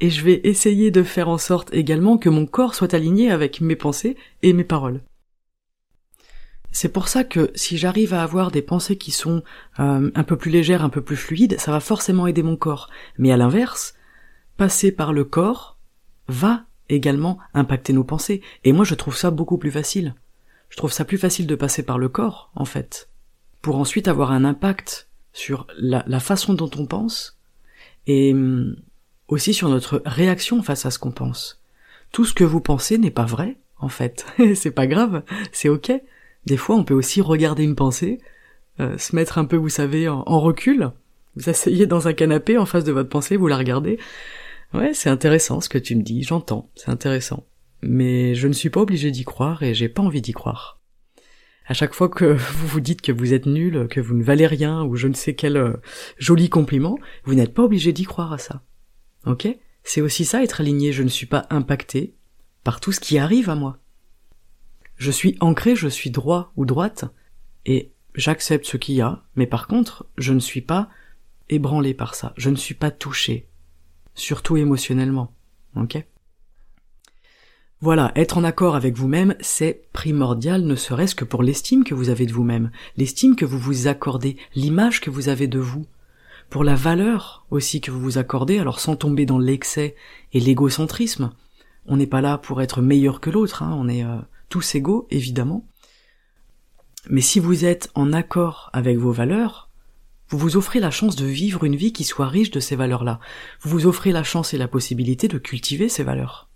et 0.00 0.10
je 0.10 0.22
vais 0.22 0.40
essayer 0.44 0.90
de 0.90 1.02
faire 1.02 1.28
en 1.28 1.38
sorte 1.38 1.72
également 1.72 2.18
que 2.18 2.28
mon 2.28 2.46
corps 2.46 2.74
soit 2.74 2.94
aligné 2.94 3.30
avec 3.30 3.60
mes 3.60 3.76
pensées 3.76 4.16
et 4.42 4.52
mes 4.52 4.64
paroles. 4.64 5.02
C'est 6.72 6.88
pour 6.88 7.08
ça 7.08 7.24
que 7.24 7.50
si 7.54 7.78
j'arrive 7.78 8.14
à 8.14 8.22
avoir 8.22 8.50
des 8.50 8.62
pensées 8.62 8.96
qui 8.96 9.10
sont 9.10 9.42
euh, 9.80 10.10
un 10.14 10.22
peu 10.22 10.36
plus 10.36 10.50
légères, 10.50 10.84
un 10.84 10.88
peu 10.88 11.02
plus 11.02 11.16
fluides, 11.16 11.58
ça 11.58 11.72
va 11.72 11.80
forcément 11.80 12.26
aider 12.26 12.42
mon 12.42 12.56
corps. 12.56 12.88
Mais 13.18 13.32
à 13.32 13.36
l'inverse, 13.36 13.94
passer 14.56 14.92
par 14.92 15.12
le 15.12 15.24
corps 15.24 15.78
va 16.28 16.64
également 16.88 17.38
impacter 17.54 17.92
nos 17.92 18.04
pensées. 18.04 18.40
Et 18.64 18.72
moi, 18.72 18.84
je 18.84 18.94
trouve 18.94 19.16
ça 19.16 19.30
beaucoup 19.30 19.58
plus 19.58 19.70
facile. 19.70 20.14
Je 20.68 20.76
trouve 20.76 20.92
ça 20.92 21.04
plus 21.04 21.18
facile 21.18 21.46
de 21.46 21.54
passer 21.54 21.82
par 21.82 21.98
le 21.98 22.08
corps, 22.08 22.50
en 22.54 22.64
fait, 22.64 23.08
pour 23.60 23.76
ensuite 23.76 24.06
avoir 24.06 24.30
un 24.30 24.44
impact 24.44 25.08
sur 25.32 25.66
la, 25.76 26.20
façon 26.20 26.54
dont 26.54 26.70
on 26.76 26.86
pense 26.86 27.38
et 28.06 28.32
hum, 28.32 28.76
aussi 29.28 29.54
sur 29.54 29.68
notre 29.68 30.02
réaction 30.06 30.62
face 30.62 30.86
à 30.86 30.90
ce 30.90 30.98
qu'on 30.98 31.12
pense. 31.12 31.60
Tout 32.12 32.24
ce 32.24 32.34
que 32.34 32.44
vous 32.44 32.60
pensez 32.60 32.98
n'est 32.98 33.10
pas 33.10 33.24
vrai, 33.24 33.58
en 33.78 33.88
fait. 33.88 34.24
c'est 34.54 34.70
pas 34.70 34.86
grave, 34.86 35.22
c'est 35.52 35.68
ok. 35.68 35.92
Des 36.46 36.56
fois, 36.56 36.76
on 36.76 36.84
peut 36.84 36.94
aussi 36.94 37.20
regarder 37.20 37.64
une 37.64 37.76
pensée, 37.76 38.18
euh, 38.80 38.96
se 38.98 39.14
mettre 39.14 39.38
un 39.38 39.44
peu, 39.44 39.56
vous 39.56 39.68
savez, 39.68 40.08
en, 40.08 40.40
recul. 40.40 40.90
Vous 41.36 41.48
asseyez 41.48 41.86
dans 41.86 42.08
un 42.08 42.12
canapé 42.12 42.58
en 42.58 42.66
face 42.66 42.84
de 42.84 42.92
votre 42.92 43.08
pensée, 43.08 43.36
vous 43.36 43.46
la 43.46 43.58
regardez. 43.58 43.98
Ouais, 44.72 44.94
c'est 44.94 45.10
intéressant 45.10 45.60
ce 45.60 45.68
que 45.68 45.78
tu 45.78 45.96
me 45.96 46.02
dis, 46.02 46.22
j'entends, 46.22 46.70
c'est 46.74 46.90
intéressant. 46.90 47.46
Mais 47.82 48.34
je 48.34 48.48
ne 48.48 48.52
suis 48.52 48.70
pas 48.70 48.80
obligé 48.80 49.10
d'y 49.10 49.24
croire 49.24 49.62
et 49.62 49.74
j'ai 49.74 49.88
pas 49.88 50.02
envie 50.02 50.22
d'y 50.22 50.32
croire. 50.32 50.80
À 51.66 51.74
chaque 51.74 51.94
fois 51.94 52.08
que 52.08 52.24
vous 52.34 52.66
vous 52.66 52.80
dites 52.80 53.02
que 53.02 53.12
vous 53.12 53.32
êtes 53.32 53.46
nul, 53.46 53.86
que 53.88 54.00
vous 54.00 54.14
ne 54.14 54.22
valez 54.22 54.46
rien, 54.46 54.82
ou 54.84 54.96
je 54.96 55.08
ne 55.08 55.14
sais 55.14 55.34
quel 55.34 55.56
euh, 55.56 55.76
joli 56.18 56.48
compliment, 56.48 56.98
vous 57.24 57.34
n'êtes 57.34 57.54
pas 57.54 57.64
obligé 57.64 57.92
d'y 57.92 58.04
croire 58.04 58.32
à 58.32 58.38
ça. 58.38 58.62
Ok? 59.26 59.48
C'est 59.82 60.00
aussi 60.00 60.24
ça 60.24 60.42
être 60.42 60.60
aligné, 60.60 60.92
je 60.92 61.02
ne 61.02 61.08
suis 61.08 61.26
pas 61.26 61.46
impacté 61.50 62.14
par 62.64 62.80
tout 62.80 62.92
ce 62.92 63.00
qui 63.00 63.18
arrive 63.18 63.50
à 63.50 63.54
moi. 63.54 63.78
Je 65.00 65.10
suis 65.10 65.34
ancré, 65.40 65.76
je 65.76 65.88
suis 65.88 66.10
droit 66.10 66.52
ou 66.56 66.66
droite, 66.66 67.06
et 67.64 67.90
j'accepte 68.14 68.66
ce 68.66 68.76
qu'il 68.76 68.96
y 68.96 69.00
a, 69.00 69.22
mais 69.34 69.46
par 69.46 69.66
contre, 69.66 70.04
je 70.18 70.34
ne 70.34 70.40
suis 70.40 70.60
pas 70.60 70.90
ébranlé 71.48 71.94
par 71.94 72.14
ça, 72.14 72.34
je 72.36 72.50
ne 72.50 72.56
suis 72.56 72.74
pas 72.74 72.90
touché, 72.90 73.48
surtout 74.14 74.58
émotionnellement. 74.58 75.32
Ok? 75.74 76.04
Voilà, 77.80 78.12
être 78.14 78.36
en 78.36 78.44
accord 78.44 78.76
avec 78.76 78.94
vous-même, 78.94 79.36
c'est 79.40 79.88
primordial, 79.94 80.64
ne 80.64 80.76
serait-ce 80.76 81.14
que 81.14 81.24
pour 81.24 81.42
l'estime 81.42 81.82
que 81.82 81.94
vous 81.94 82.10
avez 82.10 82.26
de 82.26 82.34
vous-même, 82.34 82.70
l'estime 82.98 83.36
que 83.36 83.46
vous 83.46 83.58
vous 83.58 83.88
accordez, 83.88 84.36
l'image 84.54 85.00
que 85.00 85.08
vous 85.08 85.30
avez 85.30 85.46
de 85.46 85.58
vous, 85.58 85.86
pour 86.50 86.62
la 86.62 86.74
valeur 86.74 87.46
aussi 87.50 87.80
que 87.80 87.90
vous 87.90 88.00
vous 88.00 88.18
accordez, 88.18 88.58
alors 88.58 88.80
sans 88.80 88.96
tomber 88.96 89.24
dans 89.24 89.38
l'excès 89.38 89.96
et 90.34 90.40
l'égocentrisme. 90.40 91.32
On 91.86 91.96
n'est 91.96 92.06
pas 92.06 92.20
là 92.20 92.36
pour 92.36 92.60
être 92.60 92.82
meilleur 92.82 93.20
que 93.20 93.30
l'autre, 93.30 93.62
hein, 93.62 93.74
on 93.74 93.88
est 93.88 94.04
euh, 94.04 94.18
tous 94.50 94.74
égaux, 94.74 95.06
évidemment. 95.10 95.66
Mais 97.08 97.22
si 97.22 97.40
vous 97.40 97.64
êtes 97.64 97.90
en 97.94 98.12
accord 98.12 98.68
avec 98.74 98.98
vos 98.98 99.12
valeurs, 99.12 99.70
vous 100.28 100.38
vous 100.38 100.56
offrez 100.56 100.80
la 100.80 100.90
chance 100.90 101.16
de 101.16 101.24
vivre 101.24 101.64
une 101.64 101.76
vie 101.76 101.92
qui 101.92 102.04
soit 102.04 102.28
riche 102.28 102.50
de 102.50 102.60
ces 102.60 102.76
valeurs-là. 102.76 103.18
Vous 103.62 103.70
vous 103.70 103.86
offrez 103.86 104.12
la 104.12 104.22
chance 104.22 104.52
et 104.52 104.58
la 104.58 104.68
possibilité 104.68 105.26
de 105.26 105.38
cultiver 105.38 105.88
ces 105.88 106.04
valeurs. 106.04 106.48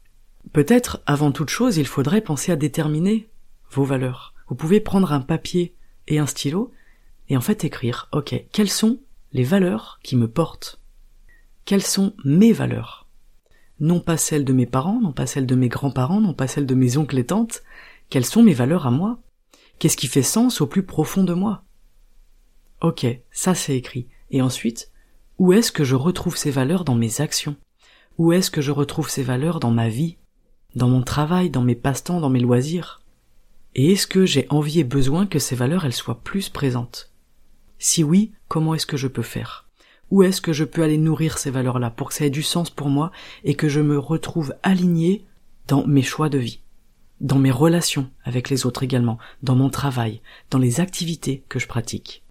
Peut-être, 0.52 1.00
avant 1.06 1.32
toute 1.32 1.48
chose, 1.48 1.78
il 1.78 1.86
faudrait 1.86 2.20
penser 2.20 2.52
à 2.52 2.56
déterminer 2.56 3.30
vos 3.70 3.84
valeurs. 3.84 4.34
Vous 4.48 4.54
pouvez 4.54 4.80
prendre 4.80 5.12
un 5.12 5.20
papier 5.20 5.74
et 6.06 6.18
un 6.18 6.26
stylo 6.26 6.70
et 7.28 7.36
en 7.36 7.40
fait 7.40 7.64
écrire, 7.64 8.08
ok, 8.12 8.44
quelles 8.52 8.70
sont 8.70 9.00
les 9.32 9.44
valeurs 9.44 9.98
qui 10.02 10.16
me 10.16 10.28
portent? 10.28 10.80
Quelles 11.64 11.82
sont 11.82 12.14
mes 12.24 12.52
valeurs? 12.52 13.08
Non 13.80 14.00
pas 14.00 14.16
celles 14.16 14.44
de 14.44 14.52
mes 14.52 14.66
parents, 14.66 15.00
non 15.00 15.12
pas 15.12 15.26
celles 15.26 15.46
de 15.46 15.54
mes 15.54 15.68
grands-parents, 15.68 16.20
non 16.20 16.34
pas 16.34 16.46
celles 16.46 16.66
de 16.66 16.74
mes 16.74 16.96
oncles 16.96 17.18
et 17.18 17.26
tantes, 17.26 17.62
quelles 18.10 18.24
sont 18.24 18.42
mes 18.42 18.54
valeurs 18.54 18.86
à 18.86 18.90
moi? 18.90 19.18
Qu'est-ce 19.78 19.96
qui 19.96 20.06
fait 20.06 20.22
sens 20.22 20.60
au 20.60 20.66
plus 20.66 20.84
profond 20.84 21.24
de 21.24 21.34
moi? 21.34 21.64
Ok, 22.80 23.06
ça 23.30 23.54
c'est 23.54 23.76
écrit. 23.76 24.08
Et 24.30 24.42
ensuite, 24.42 24.90
où 25.38 25.52
est-ce 25.52 25.72
que 25.72 25.84
je 25.84 25.94
retrouve 25.94 26.36
ces 26.36 26.50
valeurs 26.50 26.84
dans 26.84 26.94
mes 26.94 27.20
actions? 27.20 27.56
Où 28.18 28.32
est-ce 28.32 28.50
que 28.50 28.60
je 28.60 28.70
retrouve 28.70 29.08
ces 29.08 29.22
valeurs 29.22 29.58
dans 29.58 29.72
ma 29.72 29.88
vie? 29.88 30.16
Dans 30.76 30.88
mon 30.88 31.02
travail, 31.02 31.50
dans 31.50 31.62
mes 31.62 31.74
passe-temps, 31.74 32.20
dans 32.20 32.30
mes 32.30 32.40
loisirs? 32.40 33.02
Et 33.74 33.92
est-ce 33.92 34.06
que 34.06 34.24
j'ai 34.24 34.46
envie 34.50 34.80
et 34.80 34.84
besoin 34.84 35.26
que 35.26 35.40
ces 35.40 35.56
valeurs 35.56 35.84
elles 35.84 35.92
soient 35.92 36.20
plus 36.20 36.48
présentes? 36.48 37.12
Si 37.78 38.04
oui, 38.04 38.32
comment 38.48 38.74
est-ce 38.74 38.86
que 38.86 38.96
je 38.96 39.08
peux 39.08 39.22
faire? 39.22 39.68
Où 40.10 40.22
est-ce 40.22 40.40
que 40.40 40.52
je 40.52 40.64
peux 40.64 40.82
aller 40.82 40.98
nourrir 40.98 41.38
ces 41.38 41.50
valeurs-là 41.50 41.90
pour 41.90 42.08
que 42.08 42.14
ça 42.14 42.26
ait 42.26 42.30
du 42.30 42.42
sens 42.42 42.70
pour 42.70 42.88
moi 42.88 43.10
et 43.42 43.54
que 43.54 43.68
je 43.68 43.80
me 43.80 43.98
retrouve 43.98 44.54
aligné 44.62 45.24
dans 45.66 45.86
mes 45.86 46.02
choix 46.02 46.28
de 46.28 46.38
vie? 46.38 46.60
Dans 47.24 47.38
mes 47.38 47.50
relations 47.50 48.10
avec 48.22 48.50
les 48.50 48.66
autres 48.66 48.84
également, 48.84 49.18
dans 49.42 49.56
mon 49.56 49.70
travail, 49.70 50.20
dans 50.50 50.58
les 50.58 50.78
activités 50.80 51.42
que 51.48 51.58
je 51.58 51.66
pratique. 51.66 52.22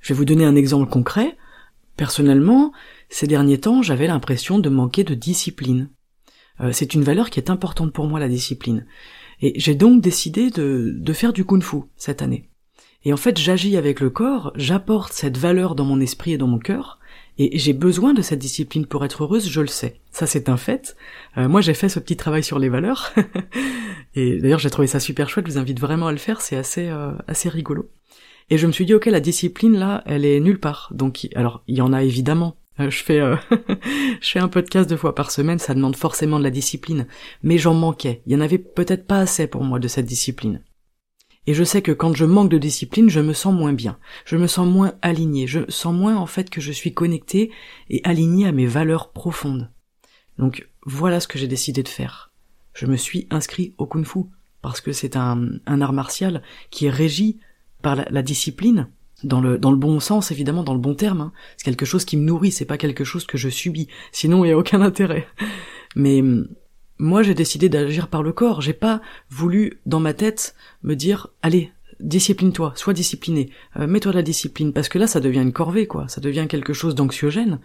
Je 0.00 0.12
vais 0.12 0.18
vous 0.18 0.24
donner 0.24 0.44
un 0.44 0.56
exemple 0.56 0.90
concret. 0.90 1.36
Personnellement, 1.96 2.72
ces 3.08 3.26
derniers 3.26 3.60
temps, 3.60 3.80
j'avais 3.80 4.08
l'impression 4.08 4.58
de 4.58 4.68
manquer 4.68 5.04
de 5.04 5.14
discipline. 5.14 5.88
Euh, 6.60 6.72
c'est 6.72 6.94
une 6.94 7.04
valeur 7.04 7.30
qui 7.30 7.38
est 7.38 7.48
importante 7.48 7.92
pour 7.92 8.06
moi, 8.06 8.18
la 8.18 8.28
discipline. 8.28 8.86
Et 9.40 9.58
j'ai 9.58 9.74
donc 9.74 10.02
décidé 10.02 10.50
de, 10.50 10.92
de 10.96 11.12
faire 11.12 11.32
du 11.32 11.44
kung 11.44 11.62
fu 11.62 11.76
cette 11.96 12.22
année. 12.22 12.50
Et 13.04 13.12
en 13.12 13.16
fait, 13.16 13.38
j'agis 13.38 13.76
avec 13.76 14.00
le 14.00 14.10
corps, 14.10 14.52
j'apporte 14.56 15.12
cette 15.12 15.38
valeur 15.38 15.74
dans 15.74 15.84
mon 15.84 16.00
esprit 16.00 16.32
et 16.32 16.38
dans 16.38 16.48
mon 16.48 16.58
cœur, 16.58 16.98
et 17.42 17.58
j'ai 17.58 17.72
besoin 17.72 18.12
de 18.12 18.20
cette 18.20 18.38
discipline 18.38 18.84
pour 18.84 19.02
être 19.02 19.22
heureuse, 19.22 19.48
je 19.48 19.62
le 19.62 19.66
sais. 19.66 19.98
Ça 20.10 20.26
c'est 20.26 20.50
un 20.50 20.58
fait. 20.58 20.94
Euh, 21.38 21.48
moi 21.48 21.62
j'ai 21.62 21.72
fait 21.72 21.88
ce 21.88 21.98
petit 21.98 22.14
travail 22.16 22.44
sur 22.44 22.58
les 22.58 22.68
valeurs. 22.68 23.14
et 24.14 24.36
d'ailleurs 24.36 24.58
j'ai 24.58 24.68
trouvé 24.68 24.86
ça 24.86 25.00
super 25.00 25.30
chouette, 25.30 25.46
je 25.46 25.52
vous 25.52 25.58
invite 25.58 25.80
vraiment 25.80 26.08
à 26.08 26.12
le 26.12 26.18
faire, 26.18 26.42
c'est 26.42 26.56
assez 26.56 26.88
euh, 26.88 27.12
assez 27.28 27.48
rigolo. 27.48 27.88
Et 28.50 28.58
je 28.58 28.66
me 28.66 28.72
suis 28.72 28.84
dit 28.84 28.92
ok 28.92 29.06
la 29.06 29.20
discipline 29.20 29.74
là, 29.74 30.02
elle 30.04 30.26
est 30.26 30.38
nulle 30.38 30.60
part. 30.60 30.92
Donc 30.94 31.28
alors 31.34 31.62
il 31.66 31.78
y 31.78 31.80
en 31.80 31.94
a 31.94 32.02
évidemment. 32.02 32.56
Euh, 32.78 32.90
je 32.90 33.02
fais 33.02 33.20
je 34.20 34.30
fais 34.30 34.38
un 34.38 34.48
podcast 34.48 34.90
deux 34.90 34.98
fois 34.98 35.14
par 35.14 35.30
semaine, 35.30 35.58
ça 35.58 35.72
demande 35.72 35.96
forcément 35.96 36.38
de 36.38 36.44
la 36.44 36.50
discipline, 36.50 37.06
mais 37.42 37.56
j'en 37.56 37.72
manquais. 37.72 38.20
Il 38.26 38.34
y 38.34 38.36
en 38.36 38.42
avait 38.42 38.58
peut-être 38.58 39.06
pas 39.06 39.20
assez 39.20 39.46
pour 39.46 39.64
moi 39.64 39.78
de 39.78 39.88
cette 39.88 40.04
discipline. 40.04 40.60
Et 41.46 41.54
je 41.54 41.64
sais 41.64 41.82
que 41.82 41.92
quand 41.92 42.14
je 42.14 42.24
manque 42.24 42.50
de 42.50 42.58
discipline, 42.58 43.08
je 43.08 43.20
me 43.20 43.32
sens 43.32 43.54
moins 43.54 43.72
bien. 43.72 43.98
Je 44.24 44.36
me 44.36 44.46
sens 44.46 44.68
moins 44.68 44.94
aligné. 45.02 45.46
Je 45.46 45.60
sens 45.68 45.94
moins 45.94 46.16
en 46.16 46.26
fait 46.26 46.50
que 46.50 46.60
je 46.60 46.72
suis 46.72 46.92
connecté 46.92 47.50
et 47.88 48.00
aligné 48.04 48.46
à 48.46 48.52
mes 48.52 48.66
valeurs 48.66 49.10
profondes. 49.10 49.70
Donc 50.38 50.68
voilà 50.84 51.20
ce 51.20 51.28
que 51.28 51.38
j'ai 51.38 51.48
décidé 51.48 51.82
de 51.82 51.88
faire. 51.88 52.30
Je 52.74 52.86
me 52.86 52.96
suis 52.96 53.26
inscrit 53.30 53.74
au 53.78 53.86
kung 53.86 54.04
fu 54.04 54.20
parce 54.62 54.80
que 54.80 54.92
c'est 54.92 55.16
un, 55.16 55.60
art 55.66 55.92
martial 55.92 56.42
qui 56.70 56.86
est 56.86 56.90
régi 56.90 57.38
par 57.82 57.96
la, 57.96 58.22
discipline 58.22 58.88
dans 59.24 59.40
le 59.40 59.58
dans 59.58 59.70
le 59.70 59.76
bon 59.76 60.00
sens 60.00 60.30
évidemment 60.30 60.62
dans 60.62 60.74
le 60.74 60.80
bon 60.80 60.94
terme 60.94 61.20
hein. 61.20 61.32
c'est 61.56 61.64
quelque 61.64 61.86
chose 61.86 62.04
qui 62.04 62.16
me 62.16 62.24
nourrit 62.24 62.52
c'est 62.52 62.64
pas 62.66 62.78
quelque 62.78 63.04
chose 63.04 63.26
que 63.26 63.38
je 63.38 63.48
subis 63.48 63.88
sinon 64.12 64.44
il 64.44 64.48
n'y 64.48 64.52
a 64.52 64.58
aucun 64.58 64.80
intérêt 64.82 65.26
mais 65.94 66.22
moi 67.00 67.22
j'ai 67.22 67.34
décidé 67.34 67.68
d'agir 67.68 68.08
par 68.08 68.22
le 68.22 68.32
corps, 68.32 68.60
j'ai 68.60 68.74
pas 68.74 69.00
voulu 69.30 69.80
dans 69.86 70.00
ma 70.00 70.12
tête 70.12 70.54
me 70.82 70.94
dire 70.94 71.28
allez, 71.42 71.72
discipline-toi, 71.98 72.74
sois 72.76 72.92
discipliné, 72.92 73.50
euh, 73.78 73.86
mets-toi 73.86 74.12
de 74.12 74.16
la 74.16 74.22
discipline, 74.22 74.72
parce 74.72 74.88
que 74.88 74.98
là 74.98 75.06
ça 75.06 75.20
devient 75.20 75.40
une 75.40 75.52
corvée 75.52 75.86
quoi, 75.86 76.08
ça 76.08 76.20
devient 76.20 76.46
quelque 76.48 76.72
chose 76.72 76.94
d'anxiogène, 76.94 77.58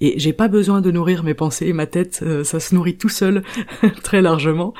et 0.00 0.18
j'ai 0.18 0.32
pas 0.32 0.48
besoin 0.48 0.80
de 0.80 0.90
nourrir 0.90 1.24
mes 1.24 1.34
pensées, 1.34 1.72
ma 1.72 1.86
tête, 1.86 2.20
euh, 2.22 2.44
ça 2.44 2.60
se 2.60 2.74
nourrit 2.74 2.96
tout 2.96 3.08
seul, 3.08 3.42
très 4.02 4.22
largement. 4.22 4.74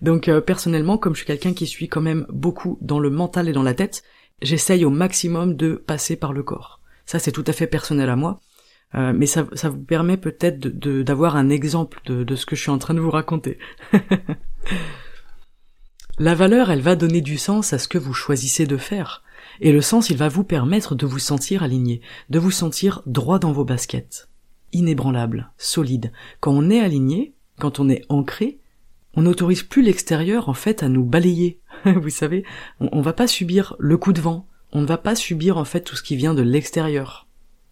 Donc 0.00 0.28
euh, 0.28 0.40
personnellement, 0.40 0.98
comme 0.98 1.14
je 1.14 1.18
suis 1.18 1.26
quelqu'un 1.26 1.52
qui 1.52 1.66
suit 1.66 1.88
quand 1.88 2.00
même 2.00 2.26
beaucoup 2.30 2.78
dans 2.80 2.98
le 2.98 3.10
mental 3.10 3.48
et 3.48 3.52
dans 3.52 3.62
la 3.62 3.74
tête, 3.74 4.02
j'essaye 4.40 4.84
au 4.84 4.90
maximum 4.90 5.54
de 5.54 5.74
passer 5.74 6.16
par 6.16 6.32
le 6.32 6.42
corps. 6.42 6.80
Ça 7.06 7.18
c'est 7.18 7.32
tout 7.32 7.44
à 7.46 7.52
fait 7.52 7.66
personnel 7.66 8.08
à 8.08 8.16
moi. 8.16 8.40
Euh, 8.94 9.12
mais 9.14 9.26
ça, 9.26 9.46
ça, 9.54 9.70
vous 9.70 9.82
permet 9.82 10.16
peut-être 10.16 10.58
d'avoir 10.58 11.36
un 11.36 11.48
exemple 11.48 12.00
de, 12.04 12.24
de, 12.24 12.36
ce 12.36 12.44
que 12.44 12.56
je 12.56 12.62
suis 12.62 12.70
en 12.70 12.78
train 12.78 12.94
de 12.94 13.00
vous 13.00 13.10
raconter. 13.10 13.58
La 16.18 16.34
valeur, 16.34 16.70
elle 16.70 16.82
va 16.82 16.94
donner 16.94 17.22
du 17.22 17.38
sens 17.38 17.72
à 17.72 17.78
ce 17.78 17.88
que 17.88 17.96
vous 17.96 18.12
choisissez 18.12 18.66
de 18.66 18.76
faire. 18.76 19.22
Et 19.60 19.72
le 19.72 19.80
sens, 19.80 20.10
il 20.10 20.16
va 20.16 20.28
vous 20.28 20.44
permettre 20.44 20.94
de 20.94 21.06
vous 21.06 21.18
sentir 21.18 21.62
aligné, 21.62 22.02
de 22.28 22.38
vous 22.38 22.50
sentir 22.50 23.02
droit 23.06 23.38
dans 23.38 23.52
vos 23.52 23.64
baskets. 23.64 24.28
Inébranlable, 24.72 25.52
solide. 25.56 26.12
Quand 26.40 26.52
on 26.52 26.70
est 26.70 26.80
aligné, 26.80 27.34
quand 27.58 27.80
on 27.80 27.88
est 27.88 28.04
ancré, 28.10 28.60
on 29.14 29.22
n'autorise 29.22 29.62
plus 29.62 29.82
l'extérieur, 29.82 30.48
en 30.48 30.54
fait, 30.54 30.82
à 30.82 30.88
nous 30.88 31.04
balayer. 31.04 31.60
vous 31.84 32.10
savez, 32.10 32.44
on, 32.80 32.88
on 32.92 33.02
va 33.02 33.12
pas 33.14 33.26
subir 33.26 33.74
le 33.78 33.96
coup 33.96 34.12
de 34.12 34.20
vent. 34.20 34.46
On 34.72 34.82
ne 34.82 34.86
va 34.86 34.98
pas 34.98 35.14
subir, 35.14 35.56
en 35.56 35.64
fait, 35.64 35.80
tout 35.80 35.96
ce 35.96 36.02
qui 36.02 36.16
vient 36.16 36.34
de 36.34 36.42
l'extérieur. 36.42 37.26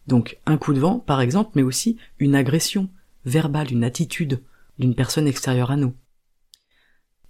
Donc 0.06 0.38
un 0.46 0.56
coup 0.56 0.74
de 0.74 0.80
vent, 0.80 0.98
par 0.98 1.20
exemple, 1.20 1.52
mais 1.54 1.62
aussi 1.62 1.96
une 2.18 2.34
agression 2.34 2.88
verbale, 3.24 3.72
une 3.72 3.84
attitude 3.84 4.42
d'une 4.78 4.94
personne 4.94 5.26
extérieure 5.26 5.70
à 5.70 5.76
nous. 5.76 5.94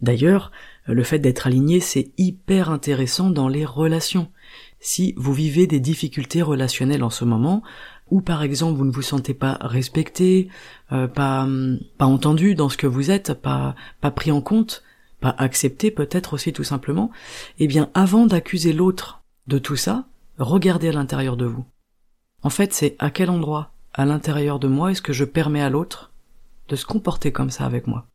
D'ailleurs, 0.00 0.50
le 0.87 1.03
fait 1.03 1.19
d'être 1.19 1.47
aligné, 1.47 1.81
c'est 1.81 2.12
hyper 2.17 2.71
intéressant 2.71 3.29
dans 3.29 3.49
les 3.49 3.67
relations. 3.67 4.31
Si 4.81 5.12
vous 5.17 5.35
vivez 5.35 5.67
des 5.67 5.81
difficultés 5.81 6.41
relationnelles 6.41 7.05
en 7.05 7.11
ce 7.11 7.27
moment, 7.27 7.62
ou 8.11 8.21
par 8.23 8.43
exemple 8.43 8.77
vous 8.77 8.87
ne 8.87 8.91
vous 8.91 9.03
sentez 9.03 9.35
pas 9.35 9.59
respecté, 9.61 10.49
euh, 10.93 11.07
pas, 11.07 11.47
pas 11.99 12.07
entendu 12.07 12.55
dans 12.55 12.69
ce 12.69 12.77
que 12.77 12.87
vous 12.87 13.11
êtes, 13.11 13.35
pas, 13.35 13.75
pas 14.00 14.11
pris 14.11 14.33
en 14.33 14.41
compte, 14.41 14.83
pas 15.21 15.35
accepté 15.37 15.91
peut-être 15.91 16.33
aussi 16.33 16.53
tout 16.53 16.65
simplement, 16.65 17.11
eh 17.59 17.67
bien 17.67 17.91
avant 17.93 18.27
d'accuser 18.27 18.73
l'autre 18.73 19.23
de 19.47 19.59
tout 19.59 19.77
ça, 19.77 20.07
regardez 20.39 20.89
à 20.89 20.93
l'intérieur 20.93 21.37
de 21.37 21.45
vous. 21.45 21.65
En 22.43 22.51
fait, 22.51 22.73
c'est 22.73 22.97
à 22.99 23.11
quel 23.11 23.29
endroit, 23.29 23.73
à 23.93 24.07
l'intérieur 24.07 24.59
de 24.59 24.69
moi, 24.69 24.93
est-ce 24.93 25.03
que 25.03 25.13
je 25.13 25.25
permets 25.25 25.63
à 25.63 25.69
l'autre 25.69 26.11
de 26.69 26.77
se 26.77 26.87
comporter 26.87 27.33
comme 27.33 27.51
ça 27.51 27.67
avec 27.67 27.87
moi? 27.87 28.07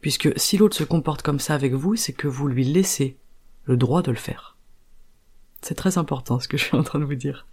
Puisque 0.00 0.32
si 0.36 0.56
l'autre 0.56 0.76
se 0.76 0.84
comporte 0.84 1.22
comme 1.22 1.38
ça 1.38 1.54
avec 1.54 1.74
vous, 1.74 1.94
c'est 1.94 2.12
que 2.12 2.26
vous 2.26 2.48
lui 2.48 2.64
laissez 2.64 3.16
le 3.64 3.76
droit 3.76 4.02
de 4.02 4.10
le 4.10 4.16
faire. 4.16 4.56
C'est 5.60 5.74
très 5.74 5.98
important 5.98 6.40
ce 6.40 6.48
que 6.48 6.56
je 6.58 6.64
suis 6.64 6.76
en 6.76 6.82
train 6.82 6.98
de 6.98 7.04
vous 7.04 7.14
dire. 7.14 7.46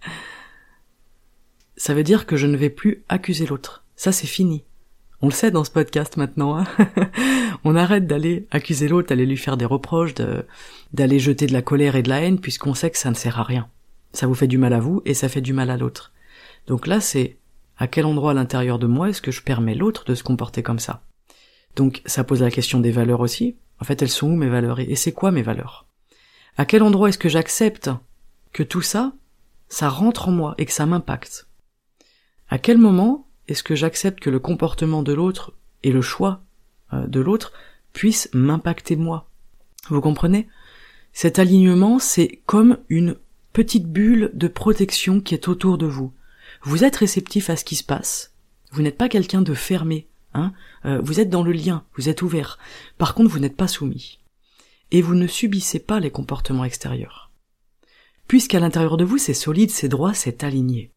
Ça 1.76 1.94
veut 1.94 2.04
dire 2.04 2.26
que 2.26 2.36
je 2.36 2.46
ne 2.46 2.56
vais 2.56 2.70
plus 2.70 3.04
accuser 3.08 3.46
l'autre. 3.46 3.84
Ça 3.94 4.10
c'est 4.10 4.26
fini. 4.26 4.64
On 5.22 5.26
le 5.26 5.32
sait 5.32 5.50
dans 5.50 5.64
ce 5.64 5.70
podcast 5.70 6.16
maintenant. 6.16 6.56
Hein 6.56 6.66
On 7.64 7.76
arrête 7.76 8.06
d'aller 8.06 8.46
accuser 8.50 8.88
l'autre, 8.88 9.08
d'aller 9.08 9.26
lui 9.26 9.36
faire 9.36 9.56
des 9.56 9.64
reproches, 9.64 10.14
d'aller 10.92 11.18
jeter 11.18 11.46
de 11.46 11.52
la 11.52 11.62
colère 11.62 11.96
et 11.96 12.02
de 12.02 12.08
la 12.08 12.20
haine, 12.20 12.40
puisqu'on 12.40 12.74
sait 12.74 12.90
que 12.90 12.98
ça 12.98 13.10
ne 13.10 13.14
sert 13.14 13.38
à 13.40 13.42
rien 13.42 13.68
ça 14.16 14.26
vous 14.26 14.34
fait 14.34 14.46
du 14.46 14.58
mal 14.58 14.72
à 14.72 14.80
vous 14.80 15.02
et 15.04 15.14
ça 15.14 15.28
fait 15.28 15.40
du 15.40 15.52
mal 15.52 15.70
à 15.70 15.76
l'autre. 15.76 16.12
Donc 16.66 16.86
là, 16.86 17.00
c'est 17.00 17.38
à 17.76 17.86
quel 17.86 18.06
endroit 18.06 18.30
à 18.30 18.34
l'intérieur 18.34 18.78
de 18.78 18.86
moi 18.86 19.10
est-ce 19.10 19.20
que 19.20 19.30
je 19.30 19.42
permets 19.42 19.74
l'autre 19.74 20.04
de 20.04 20.14
se 20.14 20.22
comporter 20.22 20.62
comme 20.62 20.78
ça? 20.78 21.02
Donc 21.76 22.02
ça 22.06 22.24
pose 22.24 22.42
la 22.42 22.50
question 22.50 22.80
des 22.80 22.90
valeurs 22.90 23.20
aussi. 23.20 23.56
En 23.80 23.84
fait, 23.84 24.00
elles 24.00 24.08
sont 24.08 24.30
où 24.30 24.36
mes 24.36 24.48
valeurs 24.48 24.80
et 24.80 24.94
c'est 24.94 25.12
quoi 25.12 25.30
mes 25.30 25.42
valeurs? 25.42 25.86
À 26.56 26.64
quel 26.64 26.82
endroit 26.82 27.10
est-ce 27.10 27.18
que 27.18 27.28
j'accepte 27.28 27.90
que 28.52 28.62
tout 28.62 28.80
ça, 28.80 29.12
ça 29.68 29.90
rentre 29.90 30.28
en 30.28 30.32
moi 30.32 30.54
et 30.56 30.64
que 30.64 30.72
ça 30.72 30.86
m'impacte? 30.86 31.46
À 32.48 32.58
quel 32.58 32.78
moment 32.78 33.28
est-ce 33.48 33.62
que 33.62 33.74
j'accepte 33.74 34.20
que 34.20 34.30
le 34.30 34.38
comportement 34.38 35.02
de 35.02 35.12
l'autre 35.12 35.52
et 35.82 35.92
le 35.92 36.00
choix 36.00 36.40
euh, 36.94 37.06
de 37.06 37.20
l'autre 37.20 37.52
puissent 37.92 38.30
m'impacter 38.32 38.96
moi? 38.96 39.28
Vous 39.90 40.00
comprenez? 40.00 40.48
Cet 41.12 41.38
alignement, 41.38 41.98
c'est 41.98 42.40
comme 42.46 42.78
une 42.88 43.16
petite 43.56 43.86
bulle 43.86 44.30
de 44.34 44.48
protection 44.48 45.22
qui 45.22 45.32
est 45.32 45.48
autour 45.48 45.78
de 45.78 45.86
vous. 45.86 46.12
Vous 46.60 46.84
êtes 46.84 46.96
réceptif 46.96 47.48
à 47.48 47.56
ce 47.56 47.64
qui 47.64 47.74
se 47.74 47.84
passe. 47.84 48.34
Vous 48.70 48.82
n'êtes 48.82 48.98
pas 48.98 49.08
quelqu'un 49.08 49.40
de 49.40 49.54
fermé. 49.54 50.08
Hein 50.34 50.52
euh, 50.84 51.00
vous 51.02 51.20
êtes 51.20 51.30
dans 51.30 51.42
le 51.42 51.52
lien, 51.52 51.82
vous 51.96 52.10
êtes 52.10 52.20
ouvert. 52.20 52.58
Par 52.98 53.14
contre, 53.14 53.30
vous 53.30 53.38
n'êtes 53.38 53.56
pas 53.56 53.66
soumis. 53.66 54.18
Et 54.90 55.00
vous 55.00 55.14
ne 55.14 55.26
subissez 55.26 55.78
pas 55.78 56.00
les 56.00 56.10
comportements 56.10 56.66
extérieurs. 56.66 57.30
Puisqu'à 58.28 58.60
l'intérieur 58.60 58.98
de 58.98 59.06
vous, 59.06 59.16
c'est 59.16 59.32
solide, 59.32 59.70
c'est 59.70 59.88
droit, 59.88 60.12
c'est 60.12 60.44
aligné. 60.44 60.92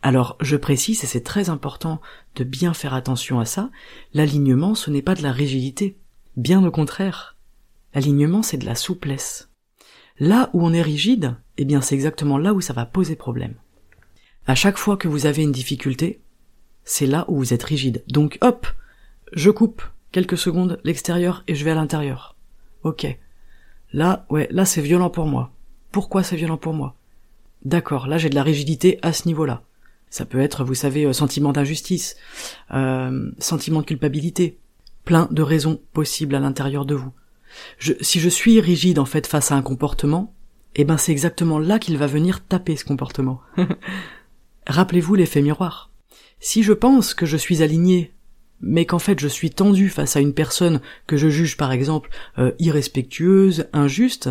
Alors, 0.00 0.38
je 0.40 0.56
précise, 0.56 1.04
et 1.04 1.06
c'est 1.06 1.20
très 1.20 1.50
important 1.50 2.00
de 2.34 2.44
bien 2.44 2.72
faire 2.72 2.94
attention 2.94 3.40
à 3.40 3.44
ça, 3.44 3.70
l'alignement, 4.14 4.74
ce 4.74 4.90
n'est 4.90 5.02
pas 5.02 5.14
de 5.14 5.22
la 5.22 5.32
rigidité. 5.32 5.98
Bien 6.38 6.64
au 6.64 6.70
contraire. 6.70 7.36
L'alignement, 7.92 8.42
c'est 8.42 8.56
de 8.56 8.64
la 8.64 8.74
souplesse. 8.74 9.51
Là 10.22 10.50
où 10.52 10.64
on 10.64 10.72
est 10.72 10.82
rigide, 10.82 11.34
eh 11.58 11.64
bien, 11.64 11.80
c'est 11.80 11.96
exactement 11.96 12.38
là 12.38 12.54
où 12.54 12.60
ça 12.60 12.72
va 12.72 12.86
poser 12.86 13.16
problème. 13.16 13.54
À 14.46 14.54
chaque 14.54 14.78
fois 14.78 14.96
que 14.96 15.08
vous 15.08 15.26
avez 15.26 15.42
une 15.42 15.50
difficulté, 15.50 16.20
c'est 16.84 17.08
là 17.08 17.24
où 17.26 17.38
vous 17.38 17.52
êtes 17.52 17.64
rigide. 17.64 18.04
Donc, 18.06 18.38
hop, 18.40 18.68
je 19.32 19.50
coupe 19.50 19.82
quelques 20.12 20.38
secondes 20.38 20.78
l'extérieur 20.84 21.42
et 21.48 21.56
je 21.56 21.64
vais 21.64 21.72
à 21.72 21.74
l'intérieur. 21.74 22.36
Ok. 22.84 23.04
Là, 23.92 24.24
ouais, 24.30 24.46
là 24.52 24.64
c'est 24.64 24.80
violent 24.80 25.10
pour 25.10 25.26
moi. 25.26 25.50
Pourquoi 25.90 26.22
c'est 26.22 26.36
violent 26.36 26.56
pour 26.56 26.72
moi? 26.72 26.94
D'accord, 27.64 28.06
là 28.06 28.16
j'ai 28.16 28.30
de 28.30 28.36
la 28.36 28.44
rigidité 28.44 29.00
à 29.02 29.12
ce 29.12 29.26
niveau-là. 29.26 29.64
Ça 30.08 30.24
peut 30.24 30.40
être, 30.40 30.62
vous 30.62 30.74
savez, 30.74 31.04
euh, 31.04 31.12
sentiment 31.12 31.52
d'injustice, 31.52 32.14
euh, 32.72 33.32
sentiment 33.40 33.80
de 33.80 33.86
culpabilité, 33.86 34.60
plein 35.04 35.26
de 35.32 35.42
raisons 35.42 35.80
possibles 35.92 36.36
à 36.36 36.38
l'intérieur 36.38 36.86
de 36.86 36.94
vous. 36.94 37.12
Si 38.00 38.20
je 38.20 38.28
suis 38.28 38.60
rigide 38.60 38.98
en 38.98 39.04
fait 39.04 39.26
face 39.26 39.52
à 39.52 39.56
un 39.56 39.62
comportement, 39.62 40.34
eh 40.74 40.84
ben 40.84 40.96
c'est 40.96 41.12
exactement 41.12 41.58
là 41.58 41.78
qu'il 41.78 41.98
va 41.98 42.06
venir 42.06 42.44
taper 42.44 42.76
ce 42.76 42.84
comportement. 42.84 43.40
Rappelez-vous 44.66 45.14
l'effet 45.14 45.42
miroir. 45.42 45.90
Si 46.40 46.62
je 46.62 46.72
pense 46.72 47.14
que 47.14 47.26
je 47.26 47.36
suis 47.36 47.62
aligné, 47.62 48.12
mais 48.60 48.86
qu'en 48.86 48.98
fait 48.98 49.20
je 49.20 49.28
suis 49.28 49.50
tendu 49.50 49.88
face 49.88 50.16
à 50.16 50.20
une 50.20 50.34
personne 50.34 50.80
que 51.06 51.16
je 51.16 51.28
juge 51.28 51.56
par 51.56 51.72
exemple 51.72 52.10
euh, 52.38 52.52
irrespectueuse, 52.58 53.68
injuste, 53.72 54.30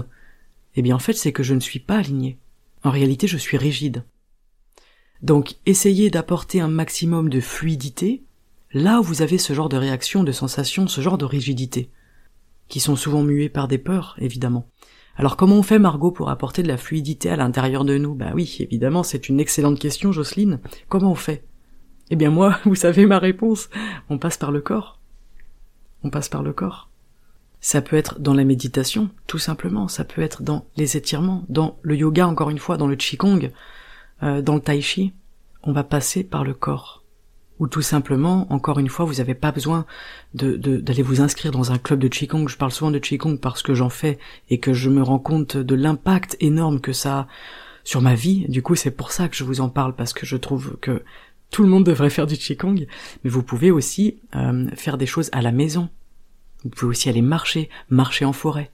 eh 0.75 0.81
bien 0.81 0.95
en 0.95 0.99
fait 0.99 1.13
c'est 1.13 1.33
que 1.33 1.43
je 1.43 1.53
ne 1.53 1.59
suis 1.59 1.79
pas 1.79 1.97
aligné. 1.97 2.37
En 2.83 2.89
réalité 2.89 3.27
je 3.27 3.37
suis 3.37 3.57
rigide. 3.57 4.03
Donc 5.21 5.55
essayez 5.65 6.09
d'apporter 6.09 6.61
un 6.61 6.67
maximum 6.67 7.29
de 7.29 7.39
fluidité 7.39 8.23
là 8.73 8.99
où 8.99 9.03
vous 9.03 9.21
avez 9.21 9.37
ce 9.37 9.53
genre 9.53 9.69
de 9.69 9.77
réaction, 9.77 10.23
de 10.23 10.31
sensation, 10.31 10.87
ce 10.87 11.01
genre 11.01 11.17
de 11.17 11.25
rigidité, 11.25 11.89
qui 12.71 12.79
sont 12.79 12.95
souvent 12.95 13.21
muées 13.21 13.49
par 13.49 13.67
des 13.67 13.77
peurs, 13.77 14.15
évidemment. 14.17 14.65
Alors 15.17 15.35
comment 15.35 15.57
on 15.57 15.63
fait, 15.63 15.77
Margot, 15.77 16.11
pour 16.11 16.29
apporter 16.29 16.63
de 16.63 16.69
la 16.69 16.77
fluidité 16.77 17.29
à 17.29 17.35
l'intérieur 17.35 17.83
de 17.83 17.97
nous? 17.97 18.15
Bah 18.15 18.31
oui, 18.33 18.57
évidemment, 18.61 19.03
c'est 19.03 19.27
une 19.27 19.41
excellente 19.41 19.77
question, 19.77 20.13
Jocelyne. 20.13 20.61
Comment 20.87 21.11
on 21.11 21.15
fait? 21.15 21.43
Eh 22.09 22.15
bien 22.15 22.29
moi, 22.31 22.57
vous 22.65 22.75
savez 22.75 23.05
ma 23.05 23.19
réponse. 23.19 23.69
On 24.09 24.17
passe 24.17 24.37
par 24.37 24.51
le 24.51 24.61
corps. 24.61 24.99
On 26.03 26.09
passe 26.09 26.29
par 26.29 26.43
le 26.43 26.53
corps. 26.53 26.89
Ça 27.59 27.81
peut 27.81 27.97
être 27.97 28.19
dans 28.19 28.33
la 28.33 28.45
méditation, 28.45 29.09
tout 29.27 29.37
simplement. 29.37 29.89
Ça 29.89 30.05
peut 30.05 30.21
être 30.21 30.41
dans 30.41 30.65
les 30.77 30.95
étirements, 30.95 31.43
dans 31.49 31.77
le 31.81 31.97
yoga, 31.97 32.25
encore 32.25 32.49
une 32.49 32.57
fois, 32.57 32.77
dans 32.77 32.87
le 32.87 32.95
qigong, 32.95 33.51
euh, 34.23 34.41
dans 34.41 34.55
le 34.55 34.61
tai 34.61 34.81
chi, 34.81 35.13
on 35.63 35.73
va 35.73 35.83
passer 35.83 36.23
par 36.23 36.45
le 36.45 36.53
corps. 36.53 37.00
Ou 37.61 37.67
tout 37.67 37.83
simplement, 37.83 38.51
encore 38.51 38.79
une 38.79 38.89
fois, 38.89 39.05
vous 39.05 39.17
n'avez 39.17 39.35
pas 39.35 39.51
besoin 39.51 39.85
d'aller 40.33 41.03
vous 41.03 41.21
inscrire 41.21 41.51
dans 41.51 41.71
un 41.71 41.77
club 41.77 41.99
de 41.99 42.07
Qigong. 42.07 42.47
Je 42.47 42.57
parle 42.57 42.71
souvent 42.71 42.89
de 42.89 42.97
Qigong 42.97 43.37
parce 43.37 43.61
que 43.61 43.75
j'en 43.75 43.89
fais 43.89 44.17
et 44.49 44.59
que 44.59 44.73
je 44.73 44.89
me 44.89 45.03
rends 45.03 45.19
compte 45.19 45.57
de 45.57 45.75
l'impact 45.75 46.35
énorme 46.39 46.81
que 46.81 46.91
ça 46.91 47.19
a 47.19 47.27
sur 47.83 48.01
ma 48.01 48.15
vie. 48.15 48.47
Du 48.49 48.63
coup, 48.63 48.73
c'est 48.73 48.89
pour 48.89 49.11
ça 49.11 49.29
que 49.29 49.35
je 49.35 49.43
vous 49.43 49.61
en 49.61 49.69
parle 49.69 49.95
parce 49.95 50.11
que 50.11 50.25
je 50.25 50.37
trouve 50.37 50.75
que 50.81 51.03
tout 51.51 51.61
le 51.61 51.69
monde 51.69 51.85
devrait 51.85 52.09
faire 52.09 52.25
du 52.25 52.35
Qigong. 52.35 52.87
Mais 53.23 53.29
vous 53.29 53.43
pouvez 53.43 53.69
aussi 53.69 54.17
euh, 54.35 54.67
faire 54.75 54.97
des 54.97 55.05
choses 55.05 55.29
à 55.31 55.43
la 55.43 55.51
maison. 55.51 55.87
Vous 56.63 56.71
pouvez 56.71 56.89
aussi 56.89 57.09
aller 57.09 57.21
marcher, 57.21 57.69
marcher 57.91 58.25
en 58.25 58.33
forêt. 58.33 58.71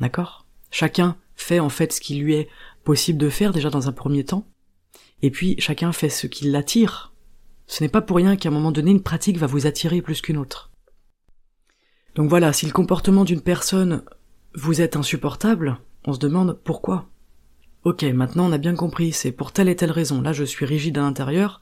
D'accord? 0.00 0.46
Chacun 0.72 1.14
fait 1.36 1.60
en 1.60 1.68
fait 1.68 1.92
ce 1.92 2.00
qui 2.00 2.16
lui 2.16 2.34
est 2.34 2.48
possible 2.82 3.18
de 3.18 3.28
faire 3.28 3.52
déjà 3.52 3.70
dans 3.70 3.88
un 3.88 3.92
premier 3.92 4.24
temps, 4.24 4.48
et 5.22 5.30
puis 5.30 5.54
chacun 5.60 5.92
fait 5.92 6.08
ce 6.08 6.26
qui 6.26 6.50
l'attire. 6.50 7.11
Ce 7.66 7.82
n'est 7.82 7.88
pas 7.88 8.02
pour 8.02 8.16
rien 8.16 8.36
qu'à 8.36 8.48
un 8.48 8.52
moment 8.52 8.72
donné 8.72 8.90
une 8.90 9.02
pratique 9.02 9.38
va 9.38 9.46
vous 9.46 9.66
attirer 9.66 10.02
plus 10.02 10.20
qu'une 10.20 10.36
autre. 10.36 10.70
Donc 12.14 12.28
voilà, 12.28 12.52
si 12.52 12.66
le 12.66 12.72
comportement 12.72 13.24
d'une 13.24 13.40
personne 13.40 14.02
vous 14.54 14.80
est 14.80 14.96
insupportable, 14.96 15.78
on 16.04 16.12
se 16.12 16.18
demande 16.18 16.58
pourquoi. 16.64 17.08
Ok, 17.84 18.02
maintenant 18.02 18.48
on 18.48 18.52
a 18.52 18.58
bien 18.58 18.74
compris, 18.74 19.12
c'est 19.12 19.32
pour 19.32 19.52
telle 19.52 19.68
et 19.68 19.76
telle 19.76 19.90
raison. 19.90 20.20
Là 20.20 20.32
je 20.32 20.44
suis 20.44 20.66
rigide 20.66 20.98
à 20.98 21.02
l'intérieur, 21.02 21.60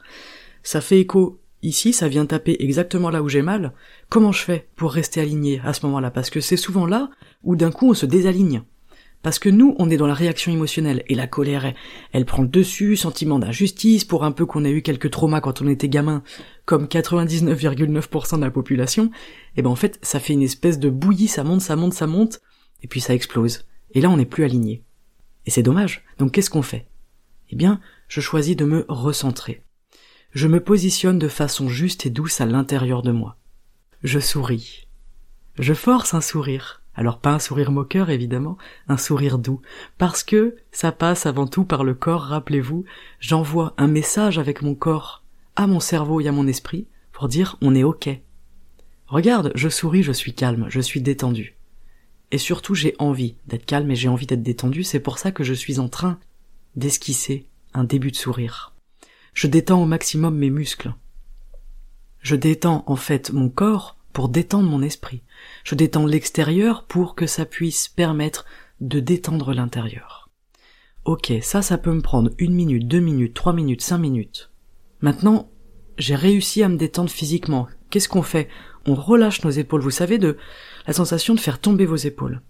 ça 0.63 0.81
fait 0.81 1.01
écho 1.01 1.41
ici, 1.63 1.93
ça 1.93 2.09
vient 2.09 2.27
taper 2.27 2.57
exactement 2.61 3.11
là 3.11 3.23
où 3.23 3.29
j'ai 3.29 3.43
mal. 3.43 3.73
Comment 4.09 4.33
je 4.33 4.43
fais 4.43 4.69
pour 4.77 4.93
rester 4.93 5.21
aligné 5.21 5.61
à 5.65 5.73
ce 5.73 5.87
moment-là? 5.87 6.11
Parce 6.11 6.31
que 6.31 6.41
c'est 6.41 6.57
souvent 6.57 6.87
là 6.87 7.11
où 7.43 7.57
d'un 7.57 7.71
coup 7.71 7.91
on 7.91 7.95
se 7.95 8.07
désaligne. 8.07 8.63
Parce 9.23 9.39
que 9.39 9.51
nous, 9.51 9.75
on 9.79 9.91
est 9.91 9.99
dans 9.99 10.07
la 10.07 10.15
réaction 10.15 10.51
émotionnelle, 10.51 11.03
et 11.09 11.15
la 11.15 11.27
colère, 11.27 11.75
elle, 12.13 12.25
prend 12.25 12.43
le 12.43 12.49
dessus, 12.49 12.97
sentiment 12.97 13.39
d'injustice, 13.39 14.05
pour 14.05 14.25
un 14.25 14.33
peu 14.33 14.47
qu'on 14.47 14.65
a 14.65 14.71
eu 14.71 14.81
quelques 14.81 15.11
traumas 15.11 15.43
quand 15.43 15.61
on 15.61 15.69
était 15.69 15.91
gamin, 15.91 16.23
comme 16.65 16.87
99,9% 16.87 18.37
de 18.37 18.45
la 18.45 18.51
population, 18.51 19.11
et 19.57 19.63
ben 19.63 19.71
en 19.71 19.77
fait, 19.77 19.99
ça 20.03 20.21
fait 20.21 20.33
une 20.33 20.43
espèce 20.43 20.79
de 20.79 20.89
bouillie, 20.89 21.29
ça 21.29 21.45
monte, 21.45 21.61
ça 21.61 21.77
monte, 21.77 21.93
ça 21.93 22.07
monte, 22.07 22.41
et 22.83 22.89
puis 22.89 23.01
ça 23.01 23.15
explose. 23.15 23.67
Et 23.93 24.01
là, 24.01 24.09
on 24.09 24.17
n'est 24.17 24.25
plus 24.25 24.45
aligné. 24.45 24.85
Et 25.45 25.51
c'est 25.51 25.63
dommage. 25.63 26.05
Donc 26.19 26.33
qu'est-ce 26.33 26.51
qu'on 26.51 26.63
fait? 26.63 26.87
Eh 27.51 27.57
bien, 27.57 27.81
je 28.09 28.21
choisis 28.21 28.57
de 28.57 28.65
me 28.65 28.87
recentrer. 28.89 29.63
Je 30.33 30.47
me 30.47 30.61
positionne 30.61 31.19
de 31.19 31.29
façon 31.29 31.69
juste 31.69 32.07
et 32.07 32.11
douce 32.11 32.41
à 32.41 32.47
l'intérieur 32.47 33.03
de 33.03 33.11
moi. 33.11 33.37
Je 34.03 34.21
souris. 34.21 34.87
Je 35.59 35.75
force 35.75 36.15
un 36.15 36.21
sourire 36.21 36.80
alors 37.01 37.19
pas 37.19 37.33
un 37.33 37.39
sourire 37.39 37.73
moqueur 37.73 38.11
évidemment, 38.11 38.59
un 38.87 38.99
sourire 38.99 39.39
doux, 39.39 39.63
parce 39.97 40.23
que 40.23 40.57
ça 40.71 40.93
passe 40.93 41.25
avant 41.25 41.47
tout 41.47 41.65
par 41.65 41.83
le 41.83 41.95
corps, 41.95 42.21
rappelez-vous, 42.21 42.85
j'envoie 43.21 43.73
un 43.79 43.87
message 43.87 44.39
avec 44.39 44.61
mon 44.61 44.75
corps 44.75 45.25
à 45.57 45.67
mon 45.67 45.81
cerveau 45.81 46.21
et 46.21 46.29
à 46.29 46.33
mon 46.33 46.47
esprit 46.47 46.87
pour 47.11 47.29
dire 47.29 47.57
on 47.63 47.75
est 47.75 47.85
ok. 47.85 48.11
Regarde, 49.07 49.51
je 49.55 49.71
souris, 49.71 50.03
je 50.03 50.13
suis 50.13 50.35
calme, 50.35 50.67
je 50.69 50.81
suis 50.83 51.01
détendu. 51.01 51.57
Et 52.33 52.39
surtout 52.39 52.75
j'ai 52.75 52.95
envie 52.99 53.37
d'être 53.47 53.65
calme 53.65 53.91
et 53.91 53.97
j'ai 53.97 54.09
envie 54.09 54.27
d'être 54.27 54.43
détendu, 54.43 54.85
c'est 54.85 55.01
pour 55.01 55.17
ça 55.17 55.33
que 55.33 55.43
je 55.43 55.55
suis 55.55 55.79
en 55.79 55.89
train 55.89 56.19
d'esquisser 56.77 57.47
un 57.73 57.85
début 57.85 58.11
de 58.11 58.17
sourire. 58.17 58.75
Je 59.33 59.47
détends 59.47 59.83
au 59.83 59.87
maximum 59.87 60.37
mes 60.37 60.51
muscles. 60.51 60.93
Je 62.21 62.37
détends 62.37 62.85
en 62.87 62.97
fait 62.97 63.33
mon 63.33 63.49
corps 63.49 63.97
pour 64.13 64.29
détendre 64.29 64.69
mon 64.69 64.83
esprit. 64.83 65.23
Je 65.65 65.75
détends 65.75 66.07
l'extérieur 66.07 66.85
pour 66.85 67.15
que 67.15 67.27
ça 67.27 67.45
puisse 67.45 67.89
permettre 67.89 68.45
de 68.81 69.01
détendre 69.01 69.53
l'intérieur. 69.53 70.31
Ok, 71.05 71.33
ça, 71.43 71.63
ça 71.63 71.79
peut 71.79 71.93
me 71.93 72.03
prendre 72.03 72.31
une 72.39 72.55
minute, 72.55 72.87
deux 72.87 73.01
minutes, 73.01 73.35
trois 73.35 73.53
minutes, 73.53 73.83
cinq 73.83 73.99
minutes. 73.99 74.51
Maintenant, 75.01 75.51
j'ai 75.99 76.15
réussi 76.15 76.63
à 76.63 76.69
me 76.69 76.77
détendre 76.77 77.11
physiquement. 77.11 77.69
Qu'est-ce 77.89 78.09
qu'on 78.09 78.23
fait? 78.23 78.49
On 78.87 78.95
relâche 78.95 79.45
nos 79.45 79.51
épaules. 79.51 79.81
Vous 79.81 79.91
savez, 79.91 80.19
de 80.19 80.37
la 80.87 80.93
sensation 80.93 81.35
de 81.35 81.41
faire 81.41 81.59
tomber 81.59 81.87
vos 81.87 81.97
épaules. 81.97 82.43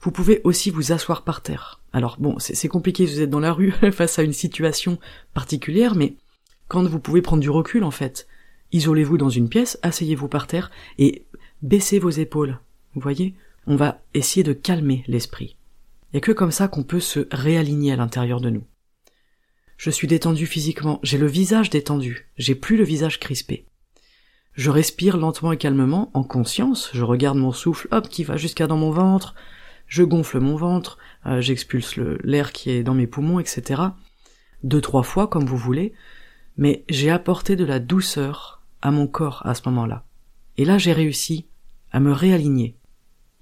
Vous 0.00 0.10
pouvez 0.10 0.40
aussi 0.44 0.70
vous 0.70 0.92
asseoir 0.92 1.22
par 1.22 1.42
terre. 1.42 1.80
Alors 1.92 2.16
bon, 2.18 2.36
c'est 2.38 2.68
compliqué 2.68 3.06
si 3.06 3.14
vous 3.14 3.20
êtes 3.22 3.30
dans 3.30 3.40
la 3.40 3.52
rue 3.52 3.72
face 3.92 4.18
à 4.18 4.22
une 4.22 4.32
situation 4.32 4.98
particulière, 5.32 5.94
mais 5.94 6.16
quand 6.68 6.82
vous 6.84 6.98
pouvez 6.98 7.22
prendre 7.22 7.42
du 7.42 7.50
recul 7.50 7.84
en 7.84 7.90
fait, 7.90 8.26
isolez-vous 8.72 9.18
dans 9.18 9.30
une 9.30 9.48
pièce, 9.48 9.78
asseyez-vous 9.82 10.28
par 10.28 10.46
terre 10.46 10.70
et 10.98 11.24
baissez 11.62 11.98
vos 11.98 12.10
épaules. 12.10 12.58
Vous 12.94 13.00
voyez 13.00 13.34
On 13.66 13.76
va 13.76 14.02
essayer 14.14 14.42
de 14.42 14.52
calmer 14.52 15.04
l'esprit. 15.06 15.56
Il 16.12 16.16
n'y 16.16 16.20
que 16.20 16.32
comme 16.32 16.50
ça 16.50 16.68
qu'on 16.68 16.82
peut 16.82 17.00
se 17.00 17.26
réaligner 17.30 17.92
à 17.92 17.96
l'intérieur 17.96 18.40
de 18.40 18.50
nous. 18.50 18.64
Je 19.78 19.90
suis 19.90 20.06
détendu 20.06 20.46
physiquement, 20.46 21.00
j'ai 21.02 21.18
le 21.18 21.26
visage 21.26 21.70
détendu, 21.70 22.28
j'ai 22.36 22.54
plus 22.54 22.76
le 22.76 22.84
visage 22.84 23.18
crispé. 23.18 23.66
Je 24.52 24.70
respire 24.70 25.16
lentement 25.16 25.52
et 25.52 25.56
calmement, 25.56 26.10
en 26.14 26.22
conscience, 26.22 26.90
je 26.92 27.02
regarde 27.02 27.38
mon 27.38 27.52
souffle, 27.52 27.88
hop, 27.90 28.08
qui 28.08 28.22
va 28.22 28.36
jusqu'à 28.36 28.66
dans 28.66 28.76
mon 28.76 28.90
ventre, 28.90 29.34
je 29.86 30.02
gonfle 30.02 30.40
mon 30.40 30.56
ventre, 30.56 30.98
euh, 31.26 31.40
j'expulse 31.40 31.96
l'air 31.96 32.52
qui 32.52 32.70
est 32.70 32.82
dans 32.82 32.94
mes 32.94 33.06
poumons, 33.06 33.40
etc. 33.40 33.82
Deux, 34.62 34.80
trois 34.80 35.02
fois, 35.02 35.26
comme 35.26 35.46
vous 35.46 35.56
voulez, 35.56 35.94
mais 36.56 36.84
j'ai 36.88 37.10
apporté 37.10 37.56
de 37.56 37.64
la 37.64 37.78
douceur 37.78 38.61
à 38.82 38.90
mon 38.90 39.06
corps 39.06 39.42
à 39.46 39.54
ce 39.54 39.62
moment-là. 39.66 40.04
Et 40.58 40.64
là, 40.64 40.76
j'ai 40.76 40.92
réussi 40.92 41.46
à 41.92 42.00
me 42.00 42.12
réaligner. 42.12 42.76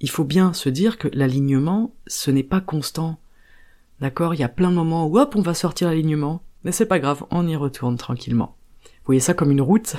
Il 0.01 0.11
faut 0.11 0.25
bien 0.25 0.53
se 0.53 0.69
dire 0.69 0.97
que 0.99 1.09
l'alignement, 1.13 1.95
ce 2.07 2.31
n'est 2.31 2.43
pas 2.45 2.61
constant. 2.61 3.19
D'accord? 4.01 4.35
Il 4.35 4.41
y 4.41 4.45
a 4.45 4.49
plein 4.49 4.71
de 4.71 4.77
moments 4.77 5.07
où 5.07 5.19
hop, 5.19 5.35
on 5.37 5.43
va 5.43 5.55
sortir 5.55 5.89
l'alignement, 5.89 6.43
mais 6.65 6.73
c'est 6.73 6.87
pas 6.87 6.99
grave, 6.99 7.25
on 7.31 7.47
y 7.47 7.57
retourne 7.57 7.97
tranquillement. 7.97 8.57
Vous 8.85 9.07
voyez 9.07 9.21
ça 9.21 9.35
comme 9.35 9.51
une 9.51 9.61
route? 9.61 9.97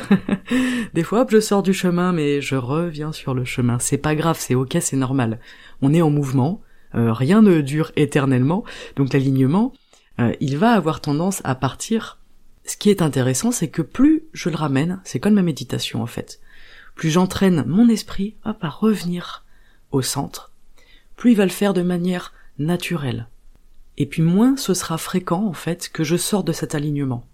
Des 0.94 1.04
fois, 1.04 1.22
hop, 1.22 1.32
je 1.32 1.40
sors 1.40 1.64
du 1.64 1.74
chemin, 1.74 2.14
mais 2.14 2.42
je 2.42 2.56
reviens 2.56 3.12
sur 3.12 3.34
le 3.34 3.46
chemin. 3.46 3.78
C'est 3.80 3.98
pas 3.98 4.16
grave, 4.16 4.38
c'est 4.40 4.56
ok, 4.56 4.78
c'est 4.80 4.96
normal. 4.96 5.40
On 5.82 5.94
est 5.94 6.02
en 6.02 6.10
mouvement, 6.10 6.62
Euh, 6.94 7.14
rien 7.14 7.42
ne 7.42 7.62
dure 7.62 7.92
éternellement, 7.96 8.66
donc 8.98 9.14
l'alignement, 9.14 9.72
euh, 10.20 10.34
il 10.42 10.58
va 10.58 10.72
avoir 10.72 11.00
tendance 11.00 11.42
à 11.46 11.56
partir. 11.56 12.20
Ce 12.66 12.78
qui 12.78 12.90
est 12.90 13.02
intéressant, 13.02 13.52
c'est 13.52 13.70
que 13.70 13.82
plus 13.82 14.24
je 14.34 14.50
le 14.50 14.56
ramène, 14.56 15.02
c'est 15.04 15.20
comme 15.20 15.34
ma 15.34 15.42
méditation 15.42 16.02
en 16.02 16.08
fait, 16.08 16.40
plus 16.96 17.10
j'entraîne 17.10 17.64
mon 17.66 17.90
esprit 17.90 18.36
hop, 18.46 18.58
à 18.62 18.70
revenir 18.70 19.46
au 19.92 20.02
centre, 20.02 20.52
plus 21.16 21.32
il 21.32 21.38
va 21.38 21.46
le 21.46 21.52
faire 21.52 21.74
de 21.74 21.82
manière 21.82 22.34
naturelle. 22.60 23.28
Et 23.98 24.06
puis 24.06 24.22
moins 24.22 24.58
ce 24.58 24.74
sera 24.74 24.98
fréquent 24.98 25.46
en 25.46 25.54
fait 25.54 25.90
que 25.92 26.04
je 26.04 26.16
sors 26.16 26.44
de 26.44 26.54
cet 26.54 26.76
alignement. 26.76 27.26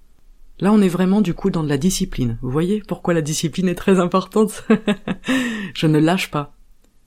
Là, 0.60 0.74
on 0.74 0.82
est 0.82 0.88
vraiment 0.88 1.22
du 1.22 1.36
coup 1.36 1.52
dans 1.52 1.64
de 1.64 1.70
la 1.70 1.78
discipline. 1.78 2.40
Vous 2.42 2.50
voyez 2.50 2.82
pourquoi 2.88 3.14
la 3.14 3.22
discipline 3.22 3.70
est 3.70 3.76
très 3.76 4.00
importante 4.00 4.66
Je 5.76 5.86
ne 5.86 6.00
lâche 6.00 6.32
pas. 6.32 6.56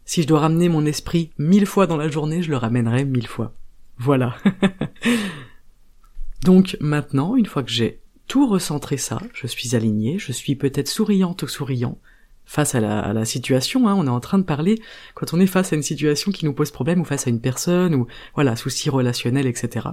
Si 0.04 0.22
je 0.22 0.28
dois 0.28 0.40
ramener 0.40 0.68
mon 0.68 0.86
esprit 0.86 1.30
mille 1.36 1.66
fois 1.66 1.86
dans 1.86 1.96
la 1.96 2.08
journée, 2.08 2.42
je 2.42 2.50
le 2.50 2.56
ramènerai 2.56 3.04
mille 3.04 3.26
fois. 3.26 3.52
Voilà. 3.98 4.36
Donc 6.44 6.76
maintenant, 6.80 7.36
une 7.36 7.46
fois 7.46 7.62
que 7.64 7.70
j'ai 7.70 8.00
tout 8.30 8.46
recentré 8.46 8.96
ça, 8.96 9.18
je 9.34 9.48
suis 9.48 9.74
aligné, 9.74 10.20
je 10.20 10.30
suis 10.30 10.54
peut-être 10.54 10.86
souriante 10.86 11.42
ou 11.42 11.48
souriant 11.48 11.98
face 12.44 12.76
à 12.76 12.80
la, 12.80 13.24
situation, 13.24 13.88
hein, 13.88 13.96
on 13.96 14.06
est 14.06 14.10
en 14.10 14.20
train 14.20 14.38
de 14.38 14.44
parler 14.44 14.80
quand 15.14 15.34
on 15.34 15.40
est 15.40 15.48
face 15.48 15.72
à 15.72 15.76
une 15.76 15.82
situation 15.82 16.30
qui 16.30 16.44
nous 16.44 16.52
pose 16.52 16.70
problème 16.70 17.00
ou 17.00 17.04
face 17.04 17.26
à 17.26 17.30
une 17.30 17.40
personne 17.40 17.92
ou 17.92 18.06
voilà, 18.36 18.54
souci 18.54 18.88
relationnel, 18.88 19.48
etc. 19.48 19.88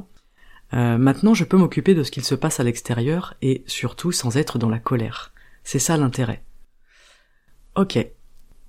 Euh, 0.76 1.00
maintenant, 1.00 1.34
je 1.34 1.46
peux 1.46 1.58
m'occuper 1.58 1.96
de 1.96 2.04
ce 2.04 2.12
qu'il 2.12 2.24
se 2.24 2.36
passe 2.36 2.60
à 2.60 2.64
l'extérieur 2.64 3.34
et 3.42 3.64
surtout 3.66 4.12
sans 4.12 4.38
être 4.38 4.60
dans 4.60 4.70
la 4.70 4.80
colère. 4.80 5.34
C'est 5.64 5.80
ça 5.80 5.98
l'intérêt. 5.98 6.44
Ok. 7.76 7.98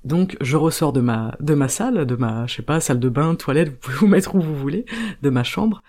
Donc, 0.04 0.38
je 0.40 0.56
ressors 0.56 0.94
de 0.94 1.02
ma 1.02 1.36
de 1.40 1.52
ma 1.52 1.68
salle, 1.68 2.06
de 2.06 2.16
ma 2.16 2.46
je 2.46 2.56
sais 2.56 2.62
pas 2.62 2.80
salle 2.80 3.00
de 3.00 3.08
bain, 3.10 3.34
toilette, 3.34 3.68
vous 3.68 3.76
pouvez 3.76 3.96
vous 3.96 4.06
mettre 4.06 4.34
où 4.34 4.40
vous 4.40 4.56
voulez, 4.56 4.86
de 5.20 5.28
ma 5.28 5.44
chambre, 5.44 5.82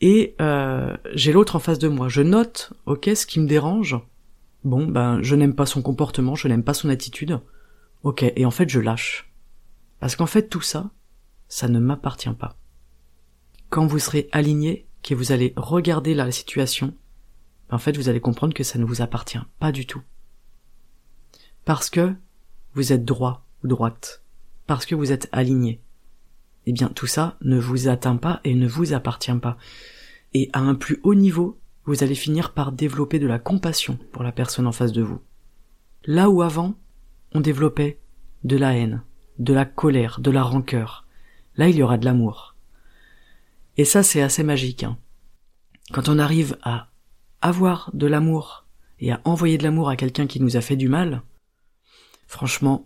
et 0.00 0.34
euh, 0.40 0.96
j'ai 1.12 1.32
l'autre 1.32 1.56
en 1.56 1.58
face 1.58 1.78
de 1.78 1.88
moi. 1.88 2.08
Je 2.08 2.22
note, 2.22 2.72
ok, 2.86 3.10
ce 3.14 3.26
qui 3.26 3.40
me 3.40 3.46
dérange. 3.46 3.98
Bon, 4.64 4.86
ben, 4.86 5.22
je 5.22 5.34
n'aime 5.34 5.54
pas 5.54 5.66
son 5.66 5.82
comportement, 5.82 6.34
je 6.34 6.48
n'aime 6.48 6.64
pas 6.64 6.74
son 6.74 6.88
attitude. 6.88 7.40
Ok, 8.02 8.22
et 8.22 8.46
en 8.46 8.50
fait, 8.50 8.68
je 8.68 8.80
lâche. 8.80 9.30
Parce 9.98 10.16
qu'en 10.16 10.26
fait, 10.26 10.48
tout 10.48 10.62
ça, 10.62 10.90
ça 11.48 11.68
ne 11.68 11.78
m'appartient 11.78 12.32
pas. 12.32 12.56
Quand 13.68 13.86
vous 13.86 13.98
serez 13.98 14.28
aligné 14.32 14.86
que 15.02 15.14
vous 15.14 15.32
allez 15.32 15.52
regarder 15.56 16.14
la 16.14 16.30
situation, 16.30 16.94
en 17.70 17.78
fait, 17.78 17.96
vous 17.96 18.08
allez 18.08 18.20
comprendre 18.20 18.54
que 18.54 18.64
ça 18.64 18.78
ne 18.78 18.84
vous 18.84 19.02
appartient 19.02 19.38
pas 19.58 19.72
du 19.72 19.86
tout. 19.86 20.02
Parce 21.64 21.90
que 21.90 22.14
vous 22.74 22.92
êtes 22.92 23.04
droit 23.04 23.46
ou 23.62 23.68
droite, 23.68 24.22
parce 24.66 24.86
que 24.86 24.94
vous 24.94 25.12
êtes 25.12 25.28
aligné. 25.32 25.82
Eh 26.66 26.72
bien, 26.72 26.88
tout 26.88 27.06
ça 27.06 27.36
ne 27.42 27.58
vous 27.58 27.88
atteint 27.88 28.16
pas 28.16 28.40
et 28.44 28.54
ne 28.54 28.68
vous 28.68 28.92
appartient 28.92 29.34
pas. 29.34 29.56
Et 30.34 30.50
à 30.52 30.60
un 30.60 30.74
plus 30.74 31.00
haut 31.02 31.14
niveau, 31.14 31.58
vous 31.84 32.04
allez 32.04 32.14
finir 32.14 32.52
par 32.52 32.72
développer 32.72 33.18
de 33.18 33.26
la 33.26 33.38
compassion 33.38 33.98
pour 34.12 34.22
la 34.22 34.32
personne 34.32 34.66
en 34.66 34.72
face 34.72 34.92
de 34.92 35.02
vous. 35.02 35.20
Là 36.04 36.30
où 36.30 36.42
avant, 36.42 36.74
on 37.32 37.40
développait 37.40 37.98
de 38.44 38.56
la 38.56 38.76
haine, 38.76 39.02
de 39.38 39.52
la 39.52 39.64
colère, 39.64 40.20
de 40.20 40.30
la 40.30 40.42
rancœur, 40.42 41.06
là 41.56 41.68
il 41.68 41.76
y 41.76 41.82
aura 41.82 41.98
de 41.98 42.04
l'amour. 42.04 42.54
Et 43.76 43.84
ça, 43.84 44.02
c'est 44.02 44.22
assez 44.22 44.42
magique. 44.42 44.84
Hein. 44.84 44.98
Quand 45.92 46.08
on 46.08 46.18
arrive 46.18 46.56
à 46.62 46.88
avoir 47.40 47.90
de 47.94 48.06
l'amour 48.06 48.66
et 48.98 49.12
à 49.12 49.20
envoyer 49.24 49.58
de 49.58 49.62
l'amour 49.62 49.88
à 49.88 49.96
quelqu'un 49.96 50.26
qui 50.26 50.40
nous 50.40 50.56
a 50.56 50.60
fait 50.60 50.76
du 50.76 50.88
mal, 50.88 51.22
franchement, 52.26 52.84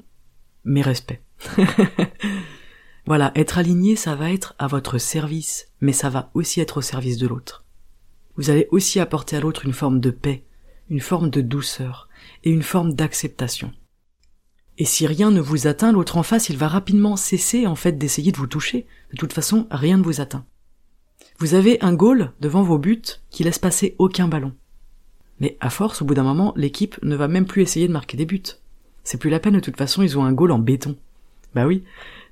mes 0.65 0.83
respects. 0.83 1.21
voilà, 3.07 3.33
être 3.35 3.59
aligné, 3.59 3.97
ça 3.97 4.15
va 4.15 4.33
être 4.33 4.55
à 4.59 4.67
votre 4.67 4.99
service, 4.99 5.69
mais 5.81 5.93
ça 5.93 6.09
va 6.09 6.31
aussi 6.35 6.61
être 6.61 6.79
au 6.79 6.83
service 6.83 7.19
de 7.19 7.27
l'autre. 7.27 7.65
Vous 8.37 8.51
allez 8.51 8.67
aussi 8.71 8.99
apporter 8.99 9.37
à 9.37 9.41
l'autre 9.41 9.67
une 9.67 9.73
forme 9.73 10.01
de 10.01 10.11
paix, 10.11 10.45
une 10.89 11.01
forme 11.01 11.31
de 11.31 11.41
douceur 11.41 12.09
et 12.45 12.51
une 12.51 12.63
forme 12.63 12.95
d'acceptation. 12.95 13.73
Et 14.79 14.85
si 14.85 15.07
rien 15.07 15.31
ne 15.31 15.41
vous 15.41 15.67
atteint, 15.67 15.93
l'autre 15.93 16.17
en 16.17 16.23
face, 16.23 16.49
il 16.49 16.57
va 16.57 16.67
rapidement 16.67 17.17
cesser 17.17 17.67
en 17.67 17.77
fait 17.77 17.93
d'essayer 17.93 18.33
de 18.33 18.37
vous 18.39 18.49
toucher. 18.49 18.87
De 19.13 19.17
toute 19.17 19.33
façon, 19.33 19.69
rien 19.71 19.99
ne 19.99 20.03
vous 20.03 20.21
atteint. 20.21 20.47
Vous 21.39 21.55
avez 21.55 21.81
un 21.81 21.93
goal 21.93 22.33
devant 22.41 22.63
vos 22.63 22.79
buts 22.79 23.03
qui 23.31 23.45
laisse 23.45 23.59
passer 23.59 23.95
aucun 23.99 24.29
ballon. 24.29 24.53
Mais 25.41 25.57
à 25.61 25.71
force, 25.71 26.03
au 26.03 26.05
bout 26.05 26.15
d'un 26.15 26.23
moment, 26.23 26.53
l'équipe 26.57 26.99
ne 27.03 27.17
va 27.17 27.29
même 27.29 27.47
plus 27.47 27.63
essayer 27.63 27.87
de 27.87 27.93
marquer 27.93 28.17
des 28.17 28.27
buts. 28.27 28.43
C'est 29.05 29.19
plus 29.19 29.31
la 29.31 29.41
peine, 29.41 29.55
de 29.55 29.61
toute 29.61 29.77
façon, 29.77 30.03
ils 30.03 30.19
ont 30.19 30.25
un 30.25 30.33
goal 30.33 30.51
en 30.51 30.59
béton. 30.59 30.97
Bah 31.55 31.67
oui. 31.67 31.85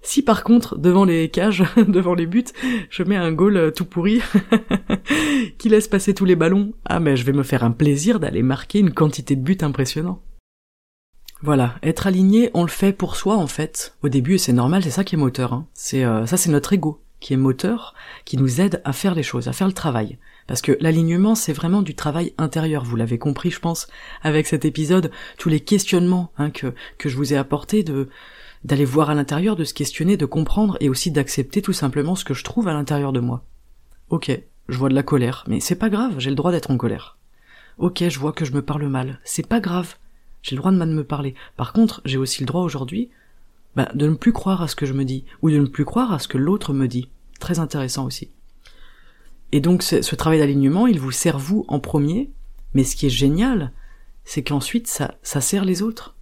Si 0.03 0.23
par 0.23 0.43
contre, 0.43 0.77
devant 0.77 1.05
les 1.05 1.29
cages, 1.29 1.65
devant 1.77 2.15
les 2.15 2.27
buts, 2.27 2.45
je 2.91 3.03
mets 3.05 3.17
un 3.17 3.33
goal 3.33 3.57
euh, 3.57 3.71
tout 3.71 3.85
pourri, 3.85 4.21
qui 5.59 5.69
laisse 5.69 5.89
passer 5.89 6.13
tous 6.13 6.25
les 6.25 6.37
ballons, 6.37 6.75
ah 6.85 7.01
mais 7.01 7.17
je 7.17 7.25
vais 7.25 7.33
me 7.33 7.45
faire 7.45 7.65
un 7.65 7.71
plaisir 7.71 8.19
d'aller 8.19 8.43
marquer 8.43 8.81
une 8.81 8.93
quantité 8.93 9.37
de 9.37 9.43
buts 9.43 9.59
impressionnant. 9.63 10.21
Voilà, 11.41 11.77
être 11.83 12.07
aligné, 12.07 12.51
on 12.55 12.63
le 12.63 12.69
fait 12.69 12.93
pour 12.93 13.17
soi 13.17 13.37
en 13.37 13.47
fait. 13.47 13.97
Au 14.03 14.09
début, 14.09 14.39
c'est 14.39 14.53
normal, 14.53 14.83
c'est 14.83 14.91
ça 14.91 15.05
qui 15.05 15.15
est 15.15 15.19
moteur. 15.19 15.53
Hein. 15.53 15.67
C'est 15.73 16.05
euh, 16.05 16.27
ça, 16.27 16.37
c'est 16.37 16.51
notre 16.51 16.73
ego 16.73 17.01
qui 17.19 17.35
est 17.35 17.37
moteur, 17.37 17.95
qui 18.25 18.37
nous 18.37 18.61
aide 18.61 18.83
à 18.85 18.93
faire 18.93 19.15
les 19.15 19.23
choses, 19.23 19.47
à 19.47 19.53
faire 19.53 19.69
le 19.69 19.73
travail. 19.73 20.19
Parce 20.49 20.61
que 20.61 20.77
l'alignement, 20.81 21.37
c'est 21.37 21.53
vraiment 21.53 21.83
du 21.83 21.95
travail 21.95 22.35
intérieur. 22.37 22.85
Vous 22.85 22.97
l'avez 22.97 23.19
compris, 23.19 23.51
je 23.53 23.61
pense, 23.61 23.87
avec 24.23 24.49
cet 24.49 24.65
épisode, 24.65 25.13
tous 25.39 25.49
les 25.49 25.61
questionnements 25.61 26.33
hein, 26.37 26.51
que 26.51 26.75
que 26.99 27.09
je 27.09 27.17
vous 27.17 27.33
ai 27.33 27.37
apportés, 27.37 27.85
de 27.85 28.09
d'aller 28.65 28.85
voir 28.85 29.11
à 29.11 29.15
l'intérieur, 29.15 29.57
de 29.57 29.65
se 29.65 29.75
questionner, 29.75 30.17
de 30.17 30.27
comprendre 30.27 30.77
et 30.81 30.89
aussi 30.89 31.11
d'accepter 31.11 31.63
tout 31.63 31.73
simplement 31.73 32.15
ce 32.15 32.25
que 32.25 32.35
je 32.35 32.45
trouve 32.45 32.69
à 32.69 32.73
l'intérieur 32.73 33.13
de 33.13 33.21
moi. 33.21 33.45
Ok, 34.11 34.31
je 34.69 34.79
vois 34.79 34.89
de 34.89 34.95
la 34.95 35.03
colère, 35.03 35.45
mais 35.49 35.61
c'est 35.61 35.75
pas 35.75 35.91
grave, 35.91 36.15
j'ai 36.19 36.31
le 36.31 36.37
droit 36.37 36.53
d'être 36.53 36.71
en 36.71 36.77
colère. 36.77 37.19
Ok, 37.79 38.05
je 38.07 38.19
vois 38.19 38.33
que 38.33 38.45
je 38.45 38.53
me 38.53 38.63
parle 38.63 38.87
mal, 38.87 39.21
c'est 39.25 39.47
pas 39.47 39.61
grave, 39.61 39.97
j'ai 40.43 40.55
le 40.55 40.61
droit 40.61 40.71
de 40.71 40.77
me 40.77 41.05
parler. 41.05 41.35
Par 41.57 41.73
contre, 41.73 42.03
j'ai 42.05 42.19
aussi 42.19 42.41
le 42.41 42.47
droit 42.47 42.63
aujourd'hui 42.63 43.11
bah, 43.75 43.89
de 43.95 44.07
ne 44.07 44.15
plus 44.15 44.33
croire 44.33 44.63
à 44.63 44.69
ce 44.69 44.77
que 44.77 44.87
je 44.87 44.93
me 44.93 45.05
dis, 45.05 45.25
ou 45.41 45.51
de 45.51 45.59
ne 45.59 45.67
plus 45.67 45.85
croire 45.85 46.13
à 46.13 46.19
ce 46.19 46.29
que 46.29 46.39
l'autre 46.39 46.73
me 46.73 46.87
dit. 46.87 47.09
Très 47.41 47.59
intéressant 47.59 48.05
aussi. 48.05 48.31
Et 49.53 49.61
donc 49.61 49.83
ce, 49.83 50.15
travail 50.15 50.39
d'alignement, 50.39 50.87
il 50.87 50.99
vous 50.99 51.13
sert 51.13 51.39
vous 51.39 51.65
en 51.69 51.79
premier, 51.79 52.31
mais 52.75 52.85
ce 52.85 52.97
qui 52.97 53.07
est 53.07 53.11
génial, 53.11 53.73
c'est 54.25 54.43
qu'ensuite 54.43 54.87
ça, 54.87 55.15
ça 55.23 55.41
sert 55.41 55.65
les 55.65 55.83
autres. 55.83 56.15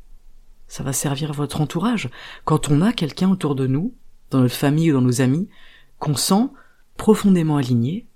Ça 0.70 0.85
va 0.85 0.92
servir 0.92 1.33
votre 1.33 1.61
entourage. 1.61 2.11
Quand 2.44 2.70
on 2.70 2.80
a 2.80 2.92
quelqu'un 2.92 3.28
autour 3.28 3.56
de 3.56 3.66
nous, 3.66 3.92
dans 4.30 4.38
notre 4.38 4.54
famille 4.54 4.92
ou 4.92 4.94
dans 4.94 5.00
nos 5.00 5.20
amis, 5.20 5.48
qu'on 5.98 6.14
sent 6.14 6.46
profondément 6.96 7.56
aligné, 7.56 8.06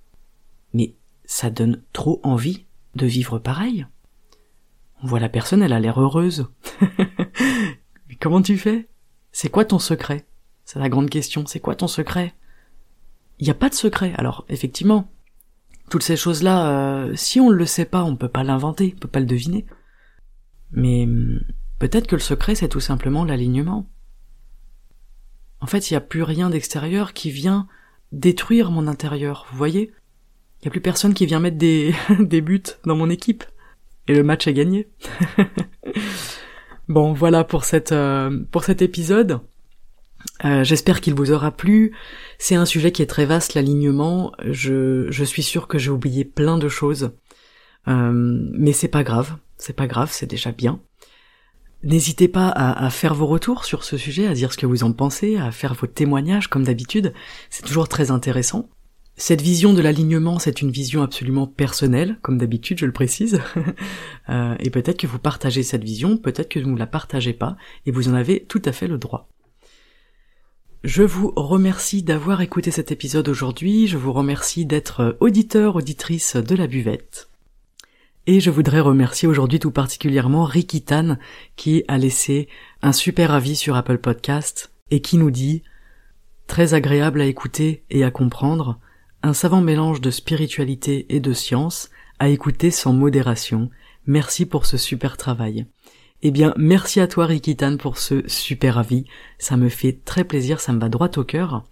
mais 0.72 0.94
ça 1.24 1.50
donne 1.50 1.82
trop 1.92 2.20
envie 2.22 2.64
de 2.94 3.06
vivre 3.06 3.40
pareil. 3.40 3.88
On 5.02 5.08
voit 5.08 5.18
la 5.18 5.28
personne, 5.28 5.64
elle 5.64 5.72
a 5.72 5.80
l'air 5.80 6.00
heureuse. 6.00 6.46
mais 8.08 8.14
comment 8.20 8.40
tu 8.40 8.56
fais? 8.56 8.88
C'est 9.32 9.48
quoi 9.48 9.64
ton 9.64 9.80
secret? 9.80 10.24
C'est 10.64 10.78
la 10.78 10.88
grande 10.88 11.10
question. 11.10 11.46
C'est 11.46 11.58
quoi 11.58 11.74
ton 11.74 11.88
secret? 11.88 12.34
Il 13.40 13.46
n'y 13.46 13.50
a 13.50 13.54
pas 13.54 13.68
de 13.68 13.74
secret. 13.74 14.14
Alors, 14.16 14.44
effectivement, 14.48 15.10
toutes 15.90 16.04
ces 16.04 16.16
choses-là, 16.16 16.68
euh, 16.68 17.16
si 17.16 17.40
on 17.40 17.50
ne 17.50 17.56
le 17.56 17.66
sait 17.66 17.84
pas, 17.84 18.04
on 18.04 18.12
ne 18.12 18.16
peut 18.16 18.28
pas 18.28 18.44
l'inventer, 18.44 18.92
on 18.94 19.00
peut 19.00 19.08
pas 19.08 19.18
le 19.18 19.26
deviner. 19.26 19.66
Mais 20.70 21.04
hmm, 21.04 21.40
peut-être 21.78 22.06
que 22.06 22.16
le 22.16 22.20
secret, 22.20 22.54
c'est 22.54 22.68
tout 22.68 22.80
simplement 22.80 23.24
l'alignement. 23.24 23.88
En 25.60 25.66
fait, 25.66 25.90
il 25.90 25.94
n'y 25.94 25.98
a 25.98 26.02
plus 26.02 26.22
rien 26.22 26.50
d'extérieur 26.50 27.12
qui 27.12 27.30
vient 27.30 27.66
détruire 28.12 28.70
mon 28.70 28.86
intérieur, 28.86 29.46
vous 29.50 29.56
voyez? 29.56 29.92
Il 30.60 30.64
n'y 30.64 30.68
a 30.68 30.70
plus 30.70 30.80
personne 30.80 31.14
qui 31.14 31.26
vient 31.26 31.40
mettre 31.40 31.58
des, 31.58 32.40
buts 32.40 32.62
dans 32.84 32.96
mon 32.96 33.10
équipe. 33.10 33.44
Et 34.06 34.14
le 34.14 34.22
match 34.22 34.46
est 34.46 34.54
gagné. 34.54 34.88
Bon, 36.88 37.14
voilà 37.14 37.44
pour 37.44 37.64
euh, 37.72 38.44
cet 38.62 38.82
épisode. 38.82 39.40
Euh, 40.44 40.64
j'espère 40.64 41.00
qu'il 41.00 41.14
vous 41.14 41.32
aura 41.32 41.50
plu. 41.50 41.96
C'est 42.38 42.56
un 42.56 42.66
sujet 42.66 42.92
qui 42.92 43.02
est 43.02 43.06
très 43.06 43.24
vaste, 43.24 43.54
l'alignement. 43.54 44.32
Je, 44.44 45.24
suis 45.24 45.42
sûr 45.42 45.66
que 45.66 45.78
j'ai 45.78 45.90
oublié 45.90 46.24
plein 46.24 46.58
de 46.58 46.68
choses, 46.68 47.12
euh, 47.88 48.12
mais 48.12 48.72
c'est 48.72 48.88
pas 48.88 49.02
grave. 49.02 49.36
C'est 49.56 49.72
pas 49.74 49.86
grave, 49.86 50.10
c'est 50.12 50.28
déjà 50.28 50.52
bien. 50.52 50.80
N'hésitez 51.84 52.28
pas 52.28 52.48
à, 52.48 52.88
faire 52.88 53.14
vos 53.14 53.26
retours 53.26 53.64
sur 53.66 53.84
ce 53.84 53.98
sujet, 53.98 54.26
à 54.26 54.32
dire 54.32 54.52
ce 54.52 54.56
que 54.56 54.64
vous 54.64 54.84
en 54.84 54.92
pensez, 54.92 55.36
à 55.36 55.52
faire 55.52 55.74
vos 55.74 55.86
témoignages 55.86 56.48
comme 56.48 56.64
d'habitude. 56.64 57.12
C'est 57.50 57.66
toujours 57.66 57.88
très 57.88 58.10
intéressant. 58.10 58.70
Cette 59.16 59.42
vision 59.42 59.74
de 59.74 59.82
l'alignement, 59.82 60.38
c'est 60.38 60.62
une 60.62 60.70
vision 60.70 61.02
absolument 61.02 61.46
personnelle, 61.46 62.18
comme 62.22 62.38
d'habitude, 62.38 62.78
je 62.78 62.86
le 62.86 62.92
précise. 62.92 63.40
Euh, 64.30 64.54
et 64.58 64.70
peut-être 64.70 64.96
que 64.96 65.06
vous 65.06 65.18
partagez 65.18 65.62
cette 65.62 65.84
vision, 65.84 66.16
peut-être 66.16 66.48
que 66.48 66.58
vous 66.58 66.70
ne 66.70 66.78
la 66.78 66.86
partagez 66.86 67.34
pas, 67.34 67.58
et 67.84 67.90
vous 67.90 68.08
en 68.08 68.14
avez 68.14 68.42
tout 68.42 68.62
à 68.64 68.72
fait 68.72 68.86
le 68.86 68.96
droit. 68.96 69.28
Je 70.82 71.02
vous 71.02 71.30
remercie 71.36 72.02
d'avoir 72.02 72.40
écouté 72.40 72.70
cet 72.70 72.90
épisode 72.90 73.28
aujourd'hui, 73.28 73.86
je 73.86 73.98
vous 73.98 74.14
remercie 74.14 74.64
d'être 74.64 75.18
auditeur, 75.20 75.76
auditrice 75.76 76.36
de 76.36 76.56
la 76.56 76.66
buvette. 76.66 77.28
Et 78.26 78.40
je 78.40 78.50
voudrais 78.50 78.80
remercier 78.80 79.28
aujourd'hui 79.28 79.58
tout 79.58 79.70
particulièrement 79.70 80.44
Ricky 80.44 80.82
Tan, 80.82 81.18
qui 81.56 81.84
a 81.88 81.98
laissé 81.98 82.48
un 82.80 82.92
super 82.92 83.32
avis 83.32 83.54
sur 83.54 83.76
Apple 83.76 83.98
Podcast, 83.98 84.72
et 84.90 85.00
qui 85.00 85.18
nous 85.18 85.30
dit 85.30 85.62
très 86.46 86.72
agréable 86.72 87.20
à 87.20 87.26
écouter 87.26 87.84
et 87.90 88.02
à 88.02 88.10
comprendre, 88.10 88.78
un 89.22 89.34
savant 89.34 89.60
mélange 89.60 90.00
de 90.00 90.10
spiritualité 90.10 91.04
et 91.14 91.20
de 91.20 91.34
science, 91.34 91.90
à 92.18 92.28
écouter 92.28 92.70
sans 92.70 92.94
modération. 92.94 93.68
Merci 94.06 94.46
pour 94.46 94.64
ce 94.64 94.78
super 94.78 95.18
travail. 95.18 95.66
Eh 96.22 96.30
bien, 96.30 96.54
merci 96.56 97.00
à 97.00 97.06
toi 97.06 97.26
Rikitan 97.26 97.76
pour 97.76 97.98
ce 97.98 98.26
super 98.26 98.78
avis. 98.78 99.04
Ça 99.38 99.58
me 99.58 99.68
fait 99.68 100.00
très 100.04 100.24
plaisir, 100.24 100.60
ça 100.60 100.72
me 100.72 100.80
va 100.80 100.88
droit 100.88 101.10
au 101.16 101.24
cœur. 101.24 101.64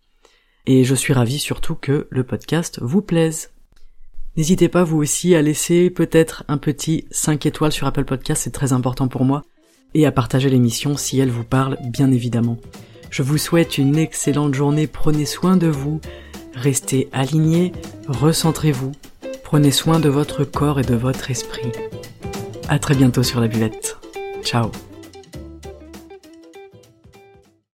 Et 0.66 0.84
je 0.84 0.94
suis 0.94 1.14
ravi 1.14 1.38
surtout 1.38 1.74
que 1.74 2.08
le 2.10 2.24
podcast 2.24 2.78
vous 2.82 3.00
plaise. 3.00 3.52
N'hésitez 4.36 4.68
pas 4.68 4.82
vous 4.82 4.98
aussi 4.98 5.34
à 5.34 5.42
laisser 5.42 5.90
peut-être 5.90 6.44
un 6.48 6.58
petit 6.58 7.04
5 7.10 7.44
étoiles 7.44 7.72
sur 7.72 7.86
Apple 7.86 8.04
Podcast, 8.04 8.42
c'est 8.44 8.50
très 8.50 8.72
important 8.72 9.08
pour 9.08 9.24
moi, 9.24 9.42
et 9.94 10.06
à 10.06 10.12
partager 10.12 10.48
l'émission 10.48 10.96
si 10.96 11.18
elle 11.18 11.30
vous 11.30 11.44
parle, 11.44 11.76
bien 11.90 12.10
évidemment. 12.10 12.56
Je 13.10 13.22
vous 13.22 13.36
souhaite 13.36 13.76
une 13.76 13.96
excellente 13.96 14.54
journée, 14.54 14.86
prenez 14.86 15.26
soin 15.26 15.58
de 15.58 15.66
vous, 15.66 16.00
restez 16.54 17.08
alignés, 17.12 17.72
recentrez-vous, 18.08 18.92
prenez 19.44 19.70
soin 19.70 20.00
de 20.00 20.08
votre 20.08 20.44
corps 20.44 20.80
et 20.80 20.84
de 20.84 20.94
votre 20.94 21.30
esprit. 21.30 21.72
À 22.68 22.78
très 22.78 22.94
bientôt 22.94 23.22
sur 23.22 23.38
la 23.38 23.48
buvette. 23.48 23.98
Ciao 24.42 24.70